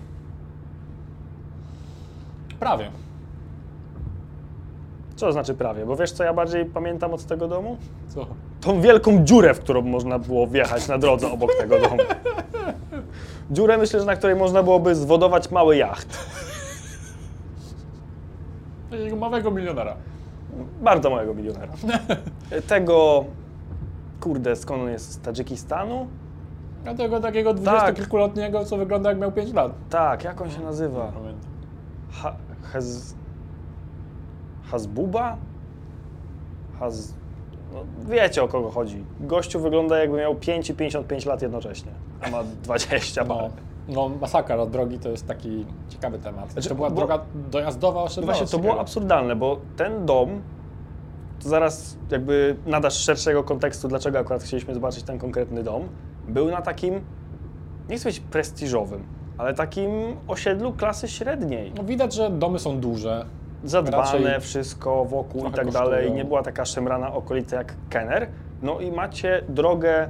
[2.61, 2.91] Prawie.
[5.17, 5.87] Co to znaczy prawie?
[5.87, 7.77] Bo wiesz, co ja bardziej pamiętam od tego domu?
[8.09, 8.27] Co?
[8.61, 11.97] Tą wielką dziurę, w którą można było wjechać na drodze obok tego domu.
[13.51, 16.19] Dziurę, myślę, że na której można byłoby zwodować mały jacht.
[18.91, 19.97] Takiego małego milionera.
[20.83, 21.73] Bardzo małego milionera.
[22.67, 23.25] Tego,
[24.21, 25.13] kurde, skąd on jest?
[25.13, 26.09] Z Tadżykistanu?
[26.87, 27.63] A tego takiego Tak.
[27.63, 29.73] dwudziestokilkuletniego, co wygląda jak miał 5 lat.
[29.91, 31.13] Tak, jak on się nazywa?
[32.13, 32.37] Ha,
[32.73, 33.15] hez,
[34.71, 35.37] Hazbuba?
[36.81, 37.15] Haz,
[37.75, 39.05] no, wiecie o kogo chodzi.
[39.21, 41.93] Gościu wygląda jakby miał 5 i 55 lat jednocześnie,
[42.23, 43.51] a ma 20 No, parę.
[43.89, 46.53] no masakra od drogi to jest taki ciekawy temat.
[46.53, 48.33] Znaczy, to była bo- droga dojazdowa No osiedlowa.
[48.39, 50.29] właśnie, to było absurdalne, bo ten dom,
[51.43, 55.83] to zaraz jakby nadasz szerszego kontekstu, dlaczego akurat chcieliśmy zobaczyć ten konkretny dom,
[56.29, 57.01] był na takim,
[57.89, 59.03] nie chcę prestiżowym,
[59.39, 59.91] ale takim
[60.29, 61.73] osiedlu klasy średniej.
[61.77, 63.27] No, widać, że domy są duże.
[63.65, 68.27] Zadbane raczej wszystko wokół i tak dalej, nie była taka szemrana okolica jak Kenner.
[68.63, 70.09] No i macie drogę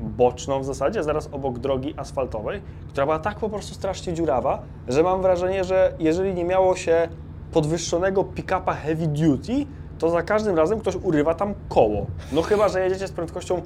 [0.00, 5.02] boczną w zasadzie, zaraz obok drogi asfaltowej, która była tak po prostu strasznie dziurawa, że
[5.02, 7.08] mam wrażenie, że jeżeli nie miało się
[7.52, 9.52] podwyższonego pick-upa heavy duty,
[9.98, 12.06] to za każdym razem ktoś urywa tam koło.
[12.32, 13.62] No chyba, że jedziecie z prędkością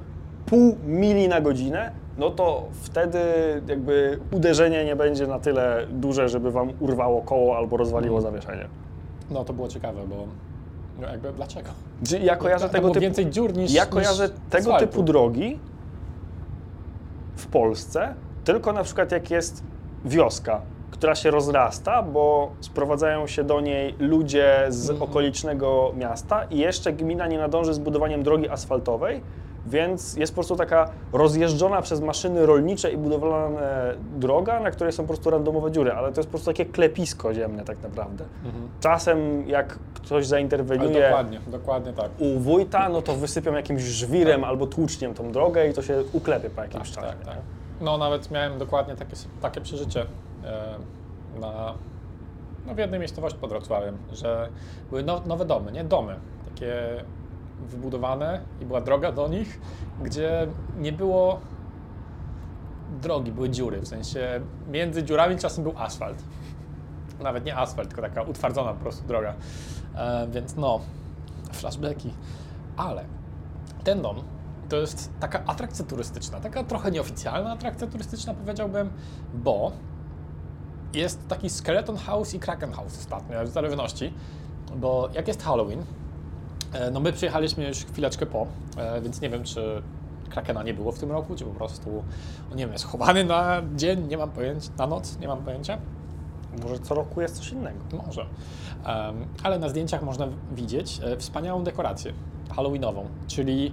[0.47, 3.19] pół mili na godzinę, no to wtedy
[3.69, 8.35] jakby uderzenie nie będzie na tyle duże, żeby wam urwało koło albo rozwaliło Mhm.
[8.35, 8.69] zawieszenie.
[9.31, 10.17] No to było ciekawe, bo
[11.01, 11.69] no, jakby dlaczego?
[12.23, 14.87] Ja kojarzę tego typu, więcej dziur niż ja niż kojarzę tego asfaltu.
[14.87, 15.59] typu drogi
[17.37, 18.15] w Polsce,
[18.45, 19.63] tylko na przykład jak jest
[20.05, 20.61] wioska,
[20.91, 25.11] która się rozrasta, bo sprowadzają się do niej ludzie z Mhm.
[25.11, 29.21] okolicznego miasta i jeszcze gmina nie nadąży z budowaniem drogi asfaltowej,
[29.67, 35.03] Więc jest po prostu taka rozjeżdżona przez maszyny rolnicze i budowlane droga, na której są
[35.03, 38.25] po prostu randomowe dziury, ale to jest po prostu takie klepisko ziemne tak naprawdę.
[38.81, 42.11] Czasem jak ktoś Ale zainterweniuje dokładnie, dokładnie tak.
[42.19, 46.51] u wójta, no to wysypią jakimś żwirem albo tłuczniem tą drogę i to się uklepie
[46.51, 47.07] po jakimś czasie.
[47.07, 47.39] Tak, tak.
[47.81, 50.07] No nawet miałem dokładnie takie, takie przeżycie
[50.45, 50.75] e,
[51.41, 51.75] na,
[52.67, 54.49] no w jednej miejscowości pod Wrocławiem, że
[54.91, 56.75] były now, nowe domy, nie domy, takie
[57.61, 59.61] wybudowane i była droga do nich,
[60.03, 60.47] gdzie
[60.77, 61.41] nie było
[63.03, 64.41] drogi, były dziury, w sensie
[64.71, 66.23] między dziurami czasem był asfalt.
[67.23, 69.35] Nawet nie asfalt, tylko taka utwardzona po prostu droga.
[69.95, 70.81] E, więc no,
[71.53, 72.13] flashbacki.
[72.77, 73.05] Ale
[73.85, 74.17] ten dom
[74.69, 78.91] to jest taka atrakcja turystyczna, taka trochę nieoficjalna atrakcja turystyczna powiedziałbym,
[79.35, 79.73] bo
[80.95, 84.15] jest taki Skeleton House i Kraken House ostatnio, w zależności,
[84.77, 85.85] bo jak jest Halloween,
[86.93, 88.47] no my przyjechaliśmy już chwileczkę po,
[88.77, 89.83] e, więc nie wiem czy
[90.31, 92.05] Krakena nie było w tym roku, czy po prostu,
[92.51, 95.79] no nie wiem, jest chowany na dzień, nie mam pojęcia, na noc, nie mam pojęcia.
[96.63, 97.79] Może co roku jest coś innego.
[98.07, 98.27] Może.
[99.43, 102.13] Ale na zdjęciach można widzieć e, wspaniałą dekorację
[102.57, 103.73] halloweenową, czyli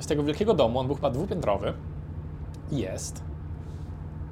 [0.00, 1.72] z tego wielkiego domu, on był chyba dwupiętrowy,
[2.72, 3.29] jest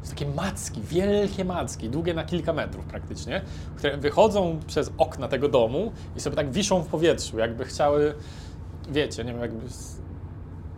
[0.03, 3.40] są takie macki, wielkie macki, długie na kilka metrów praktycznie,
[3.76, 8.14] które wychodzą przez okna tego domu i sobie tak wiszą w powietrzu, jakby chciały,
[8.90, 9.99] wiecie, nie wiem, jakby z,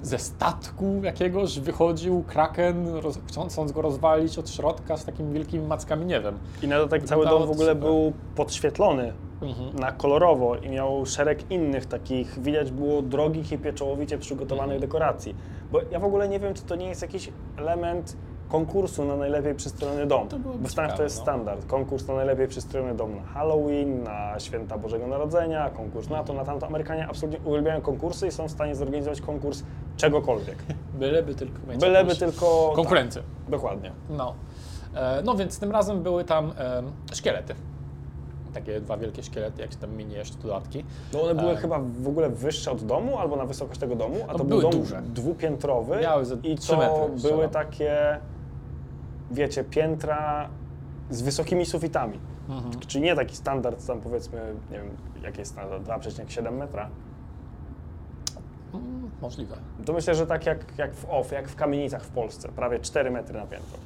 [0.02, 3.18] ze statku jakiegoś wychodził kraken, roz,
[3.48, 6.38] chcąc go rozwalić od środka z takimi wielkimi mackami, nie wiem.
[6.62, 9.12] I na dodatek cały dom w ogóle był podświetlony
[9.42, 9.78] Mhm.
[9.78, 14.80] na kolorowo i miał szereg innych takich, widać było drogich i pieczołowicie przygotowanych Mhm.
[14.80, 15.34] dekoracji.
[15.72, 18.16] Bo ja w ogóle nie wiem, czy to nie jest jakiś element
[18.51, 20.28] konkursu na najlepiej przystrojony dom.
[20.28, 21.22] To Bo w Stanach to jest no.
[21.22, 21.66] standard.
[21.66, 26.44] Konkurs na najlepiej przystrojony dom na Halloween, na święta Bożego Narodzenia, konkurs na to, na
[26.44, 26.66] tamto.
[26.66, 29.62] Amerykanie absolutnie uwielbiają konkursy i są w stanie zorganizować konkurs
[29.96, 30.57] czegokolwiek.
[30.94, 32.72] Byleby tylko mieć Byleby tylko...
[32.76, 33.22] konkurencję.
[33.22, 33.92] Tak, dokładnie.
[34.11, 34.34] No.
[34.94, 37.55] E, no więc tym razem były tam em, szkielety.
[38.55, 40.84] Takie dwa wielkie szkielety, jak się tam minie jeszcze dodatki.
[41.12, 41.57] No one były E.
[41.57, 44.61] chyba w ogóle wyższe od domu albo na wysokość tego domu, a No to był
[44.61, 45.03] dom duże.
[45.03, 48.18] dwupiętrowy Miały ze i to metry, były takie,
[49.30, 50.48] wiecie, piętra
[51.10, 52.18] z wysokimi sufitami.
[52.48, 52.80] Mhm.
[52.80, 56.88] Czyli nie taki standard tam powiedzmy, nie wiem, jaki jest standard, 2,7 metra.
[58.74, 59.56] Mm, możliwe.
[59.84, 63.10] To myślę, że tak jak, jak w OFF, jak w kamienicach w Polsce, prawie 4
[63.10, 63.78] metry na piętro.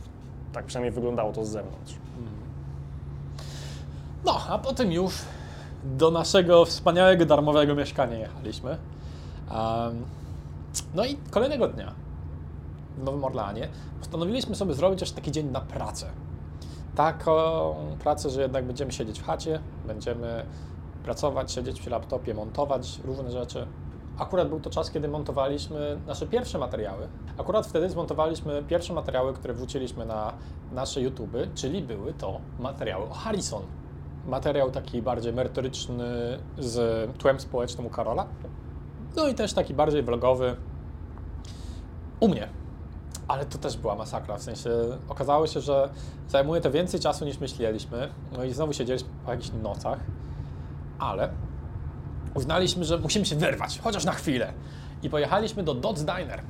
[0.53, 1.95] Tak przynajmniej wyglądało to z zewnątrz.
[4.25, 5.15] No, a potem już
[5.85, 8.71] do naszego wspaniałego, darmowego mieszkania jechaliśmy.
[8.71, 10.05] Em,
[10.95, 12.04] no i kolejnego dnia
[12.99, 13.69] w Nowym Orleanie
[13.99, 16.07] postanowiliśmy sobie zrobić też taki dzień na pracę.
[16.95, 20.47] Taką pracę, że jednak będziemy siedzieć w chacie, będziemy
[21.05, 23.67] pracować, siedzieć przy laptopie, montować różne rzeczy.
[24.19, 27.09] Akurat był to czas, kiedy montowaliśmy nasze pierwsze materiały.
[27.39, 30.33] Akurat wtedy zmontowaliśmy pierwsze materiały, które wrzuciliśmy na
[30.73, 33.63] nasze YouTube, czyli były to materiały o Harrison.
[34.27, 38.27] Materiał taki bardziej merytoryczny z tłem społecznym u Karola.
[39.17, 40.57] No i też taki bardziej vlogowy
[42.21, 42.49] u mnie.
[43.29, 44.71] Ale to też była masakra, w sensie
[45.09, 45.89] okazało się, że
[46.29, 48.09] zajmuje to więcej czasu niż myśleliśmy.
[48.33, 49.99] No i znowu siedzieliśmy po jakichś nocach,
[50.99, 51.29] ale
[52.35, 54.53] uznaliśmy, że musimy się wyrwać, chociaż na chwilę.
[55.03, 56.43] I pojechaliśmy do Dodds Diner.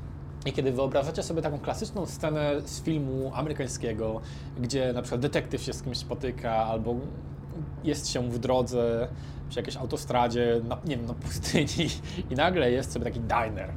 [0.47, 4.20] I kiedy wyobrażacie sobie taką klasyczną scenę z filmu amerykańskiego,
[4.61, 6.95] gdzie na przykład detektyw się z kimś spotyka, albo
[7.85, 9.09] jest się w drodze
[9.49, 11.89] przy jakiejś autostradzie, na, nie wiem, na pustyni
[12.31, 13.70] i nagle jest sobie taki diner,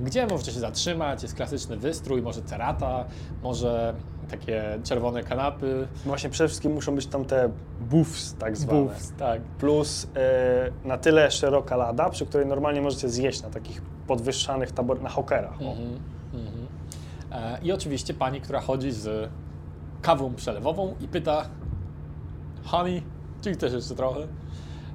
[0.00, 3.04] gdzie możecie się zatrzymać, jest klasyczny wystrój, może cerata,
[3.42, 3.94] może
[4.30, 8.80] takie czerwone kanapy, Właśnie przede wszystkim muszą być tam te buffs tak zwane.
[8.80, 9.42] buffs, tak.
[9.42, 15.02] plus e, na tyle szeroka lada, przy której normalnie możecie zjeść na takich podwyższanych tabor
[15.02, 15.62] na hokerach.
[15.62, 15.64] o.
[15.70, 15.98] Mhm,
[16.34, 16.66] mhm.
[17.32, 19.30] E, I oczywiście pani, która chodzi z
[20.02, 21.48] kawą przelewową i pyta
[22.64, 23.02] Honey,
[23.42, 24.20] czy chcesz jeszcze trochę?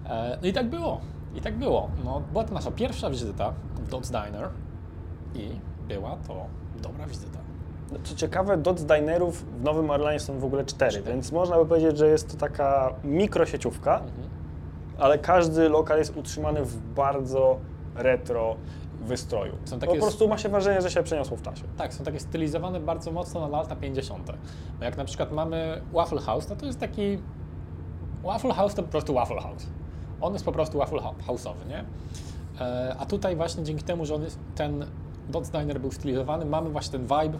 [0.06, 1.02] E, No i tak było.
[1.36, 1.90] I tak było.
[2.06, 4.50] No, była to nasza pierwsza wizyta w Dodds Diner
[5.36, 5.50] i
[5.88, 6.46] była to
[6.82, 7.40] dobra wizyta.
[8.04, 11.98] Co ciekawe, Dodds Dinerów w Nowym Orlanie są w ogóle cztery, więc można by powiedzieć,
[11.98, 14.30] że jest to taka mikrosieciówka, Mhm.
[14.98, 17.60] ale każdy lokal jest utrzymany w bardzo
[17.96, 18.56] retro
[19.02, 19.54] wystroju.
[19.66, 21.64] Są takie po prostu ma się wrażenie, że się przeniosło w czasie.
[21.78, 24.28] Tak, są takie stylizowane bardzo mocno na lata 50.
[24.80, 27.18] No jak na przykład mamy Waffle House, no to jest taki...
[28.24, 29.66] Waffle House to po prostu Waffle House.
[30.22, 31.84] On jest po prostu Waffle Hou- House'owy, nie?
[32.62, 34.86] E, a tutaj właśnie dzięki temu, że on jest, ten
[35.30, 37.40] Dodds Diner był stylizowany, mamy właśnie ten vibe,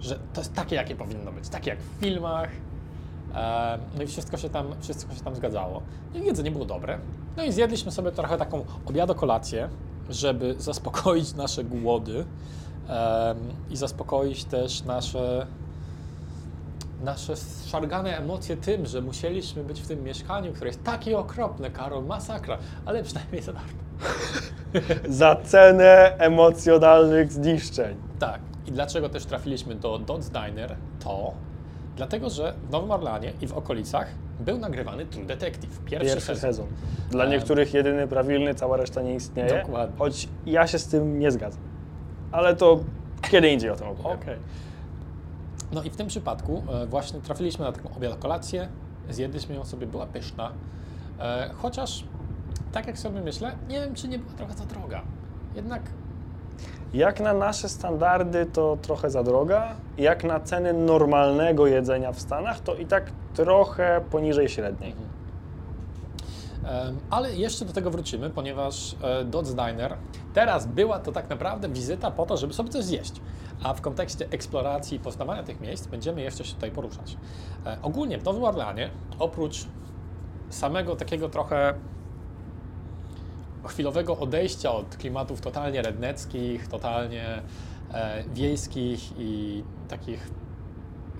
[0.00, 2.50] że to jest takie, jakie powinno być, takie jak w filmach.
[3.34, 5.82] E, no i wszystko się, tam, wszystko się tam zgadzało.
[6.14, 6.98] No i jedzenie było dobre.
[7.36, 9.68] No i zjedliśmy sobie trochę taką obiado-kolację
[10.10, 12.24] żeby zaspokoić nasze głody
[13.70, 15.46] i zaspokoić też nasze,
[17.04, 17.34] nasze
[17.66, 22.58] szargane emocje tym, że musieliśmy być w tym mieszkaniu, które jest takie okropne, Karol, masakra,
[22.84, 23.80] ale przynajmniej za darmo.
[25.08, 27.96] Za cenę emocjonalnych zniszczeń.
[28.18, 28.40] Tak.
[28.66, 30.76] I dlaczego też trafiliśmy do Dodds Diner?
[31.04, 31.32] To
[31.96, 34.06] dlatego, że w Nowym Orleanie i w okolicach
[34.40, 35.78] był nagrywany True Detective.
[35.84, 36.40] Pierwszy, Pierwszy sezon.
[36.50, 36.66] sezon.
[37.10, 37.30] Dla Em.
[37.30, 39.62] niektórych jedyny prawilny, cała reszta nie istnieje.
[39.62, 39.96] Dokładnie.
[39.98, 41.62] Choć ja się z tym nie zgadzam.
[42.32, 42.80] Ale to
[43.30, 44.18] kiedy indziej o tym opowiem.
[44.22, 44.36] Okej.
[45.72, 48.68] No i w tym przypadku e, właśnie trafiliśmy na taką obiad kolację,
[49.10, 50.52] zjedliśmy ją sobie, była pyszna,
[51.20, 52.04] e, chociaż
[52.72, 55.02] tak jak sobie myślę, nie wiem czy nie była trochę za droga.
[55.54, 55.82] Jednak
[56.92, 62.60] Jak na nasze standardy to trochę za droga, jak na ceny normalnego jedzenia w Stanach
[62.60, 64.94] to i tak trochę poniżej średniej.
[66.64, 69.96] Em, Ale jeszcze do tego wrócimy, ponieważ e, Dodds Diner
[70.34, 73.12] teraz była to tak naprawdę wizyta po to, żeby sobie coś zjeść.
[73.62, 77.16] A w kontekście eksploracji i poznawania tych miejsc będziemy jeszcze się tutaj poruszać.
[77.66, 79.66] E, Ogólnie w Nowym Orleanie, oprócz
[80.50, 81.74] samego takiego trochę
[83.64, 87.42] chwilowego odejścia od klimatów totalnie redneckich, totalnie
[87.94, 90.30] e, wiejskich i takich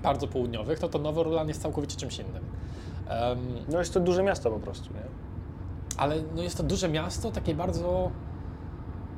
[0.03, 2.45] bardzo południowych, to to Nowy Orlean jest całkowicie czymś innym.
[3.09, 3.39] Em,
[3.69, 5.01] No jest to duże miasto po prostu, nie?
[5.97, 8.11] ale no jest to duże miasto, takie bardzo,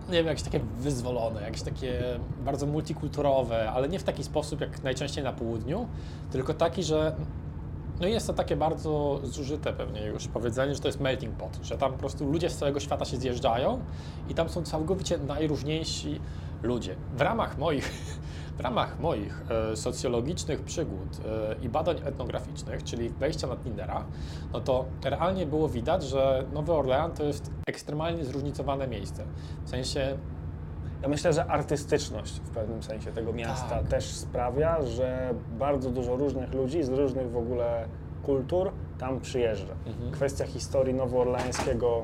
[0.08, 2.02] nie wiem, jakieś takie wyzwolone, jakieś takie
[2.44, 5.86] bardzo multikulturowe, ale nie w taki sposób jak najczęściej na południu,
[6.30, 7.16] tylko taki, że
[8.02, 11.78] no jest to takie bardzo zużyte pewnie już powiedzenie, że to jest melting pot, że
[11.78, 13.80] tam po prostu ludzie z całego świata się zjeżdżają
[14.28, 16.20] i tam są całkowicie najróżniejsi
[16.62, 16.96] ludzie.
[17.16, 17.92] W ramach moich,
[18.58, 19.42] w ramach moich
[19.72, 24.04] e, socjologicznych przygód e, i badań etnograficznych, czyli wejścia na Tindera,
[24.52, 29.24] no to realnie było widać, że Nowy Orlean to jest ekstremalnie zróżnicowane miejsce.
[29.64, 30.18] W sensie
[31.02, 33.88] Ja myślę, że artystyczność w pewnym sensie tego miasta Tak.
[33.88, 37.84] też sprawia, że bardzo dużo różnych ludzi z różnych w ogóle
[38.22, 39.74] kultur tam przyjeżdża.
[39.86, 40.10] Mhm.
[40.12, 42.02] Kwestia historii nowoorlańskiego,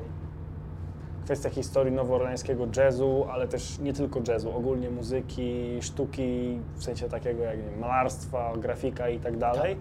[1.25, 7.43] kwestia historii nowoorlańskiego jazzu, ale też nie tylko jazzu, ogólnie muzyki, sztuki, w sensie takiego
[7.43, 9.77] jak nie wiem, malarstwa, grafika i tak dalej.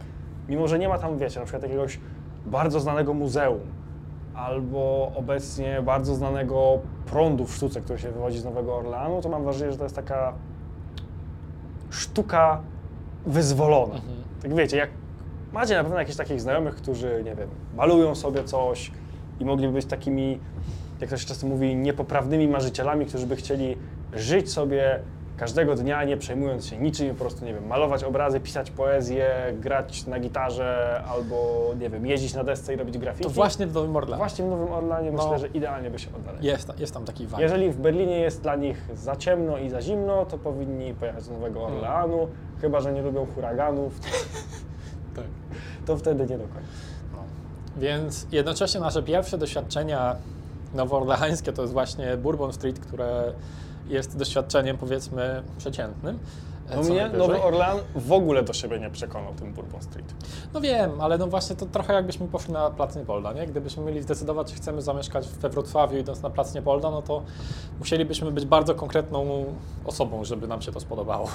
[0.48, 2.00] Mimo, że nie ma tam, wiecie, na przykład jakiegoś
[2.46, 3.60] bardzo znanego muzeum,
[4.38, 9.44] albo obecnie bardzo znanego prądu w sztuce, który się wywodzi z Nowego Orleanu, to mam
[9.44, 10.32] wrażenie, że to jest taka
[11.90, 12.60] sztuka
[13.26, 13.94] wyzwolona.
[13.94, 14.16] Mhm.
[14.42, 14.90] Tak wiecie, jak
[15.52, 18.90] macie na pewno jakichś takich znajomych, którzy, nie wiem, malują sobie coś
[19.40, 20.38] i mogliby być takimi,
[21.00, 23.76] jak to się często mówi, niepoprawnymi marzycielami, którzy by chcieli
[24.12, 25.00] żyć sobie
[25.38, 29.30] każdego dnia, nie przejmując się niczym, po prostu, nie wiem, malować obrazy, pisać poezję,
[29.60, 33.24] grać na gitarze albo, nie wiem, jeździć na desce i robić graffiti.
[33.24, 35.22] to właśnie w Nowym Orleanie Właśnie w Nowym Orlanie No.
[35.22, 36.46] myślę, że idealnie by się odnaleźli.
[36.46, 37.42] jest, jest tam taki vibe.
[37.42, 41.32] Jeżeli w Berlinie jest dla nich za ciemno i za zimno, to powinni pojechać do
[41.34, 41.76] Nowego Hmm.
[41.78, 42.28] Orleanu,
[42.60, 44.00] chyba że nie lubią huraganów,
[45.16, 45.24] Tak.
[45.86, 46.68] to wtedy nie do końca.
[47.76, 50.16] Więc jednocześnie nasze pierwsze doświadczenia
[50.74, 53.32] nowoorleańskie to jest właśnie Bourbon Street, które
[53.88, 56.18] jest doświadczeniem powiedzmy przeciętnym.
[56.76, 57.28] No co mnie najwyżej.
[57.28, 60.14] Nowy Orlean w ogóle do siebie nie przekonał tym Bourbon Street.
[60.54, 63.46] No wiem, ale no właśnie to trochę jakbyśmy poszli na Plac Niepolda, nie?
[63.46, 67.22] Gdybyśmy mieli zdecydować, czy chcemy zamieszkać we Wrocławiu idąc na Plac Niepolda, no to
[67.78, 69.44] musielibyśmy być bardzo konkretną
[69.84, 71.28] osobą, żeby nam się to spodobało.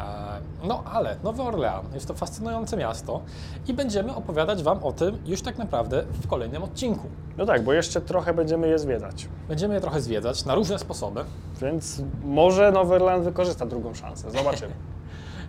[0.00, 3.20] E, No ale Nowy Orlean jest to fascynujące miasto
[3.68, 7.08] i będziemy opowiadać Wam o tym już tak naprawdę w kolejnym odcinku.
[7.38, 9.28] No tak, bo jeszcze trochę będziemy je zwiedzać.
[9.48, 11.24] Będziemy je trochę zwiedzać na różne sposoby.
[11.60, 14.30] Więc może Nowy Orlean wykorzysta drugą szansę.
[14.30, 14.72] Zobaczymy.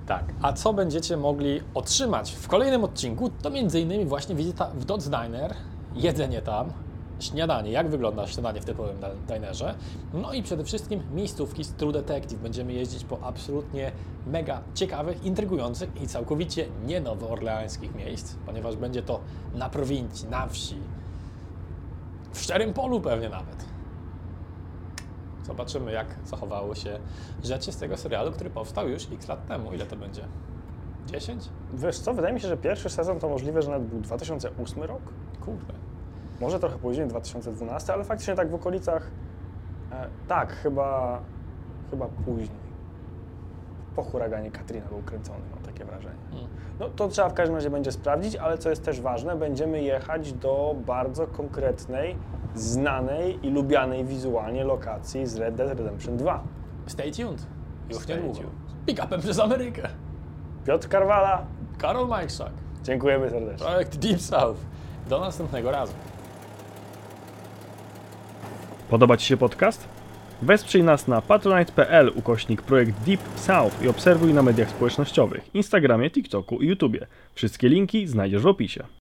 [0.08, 0.24] Tak.
[0.41, 4.08] A co będziecie mogli otrzymać w kolejnym odcinku, to m.in.
[4.08, 5.54] właśnie wizyta w Dodds Diner,
[5.95, 6.74] jedzenie tam,
[7.22, 8.97] śniadanie, jak wygląda śniadanie w typowym
[9.28, 9.76] dinerze,
[10.13, 12.39] no i przede wszystkim miejscówki z True Detective.
[12.39, 13.91] Będziemy jeździć po absolutnie
[14.28, 19.19] mega ciekawych, intrygujących i całkowicie nie nowoorleańskich miejsc, ponieważ będzie to
[19.53, 20.76] na prowincji, na wsi,
[22.34, 23.65] w szczerym polu pewnie nawet.
[25.43, 26.99] Zobaczymy, jak zachowały się
[27.43, 29.74] rzeczy z tego serialu, który powstał już x lat temu.
[29.74, 30.28] Ile to będzie?
[31.05, 31.49] 10?
[31.74, 35.01] Wiesz co, wydaje mi się, że pierwszy sezon to możliwe, że nawet był 2008 rok.
[35.45, 35.91] Kurde.
[36.42, 39.08] Może trochę później, 2012, ale faktycznie tak w okolicach.
[39.92, 41.20] E, tak, chyba,
[41.92, 42.72] chyba później.
[43.96, 46.16] Po huraganie Katrina był kręcony, mam takie wrażenie.
[46.32, 46.46] Mm.
[46.80, 50.34] No to trzeba w każdym razie będzie sprawdzić, ale co jest też ważne, będziemy jechać
[50.34, 52.16] do bardzo konkretnej,
[52.56, 56.44] znanej i lubianej wizualnie lokacji z Red Dead Redemption 2.
[56.88, 57.48] Stay tuned.
[57.89, 58.39] Już Stay niedługo.
[58.39, 58.52] tuned.
[58.86, 59.88] Pick upem przez Amerykę.
[60.66, 61.46] Piotr Karwala,
[61.78, 62.52] Karol Majszak.
[62.84, 63.66] dziękujemy serdecznie.
[63.68, 64.60] Projekt Deep South.
[65.10, 65.94] Do następnego razu.
[68.92, 69.88] Podoba Ci się podcast?
[70.42, 76.62] Wesprzyj nas na patronite.pl ukośnik projekt Deep South i obserwuj na mediach społecznościowych, Instagramie, TikToku
[76.62, 77.08] i YouTubie.
[77.36, 78.84] Wszystkie linki znajdziesz w opisie.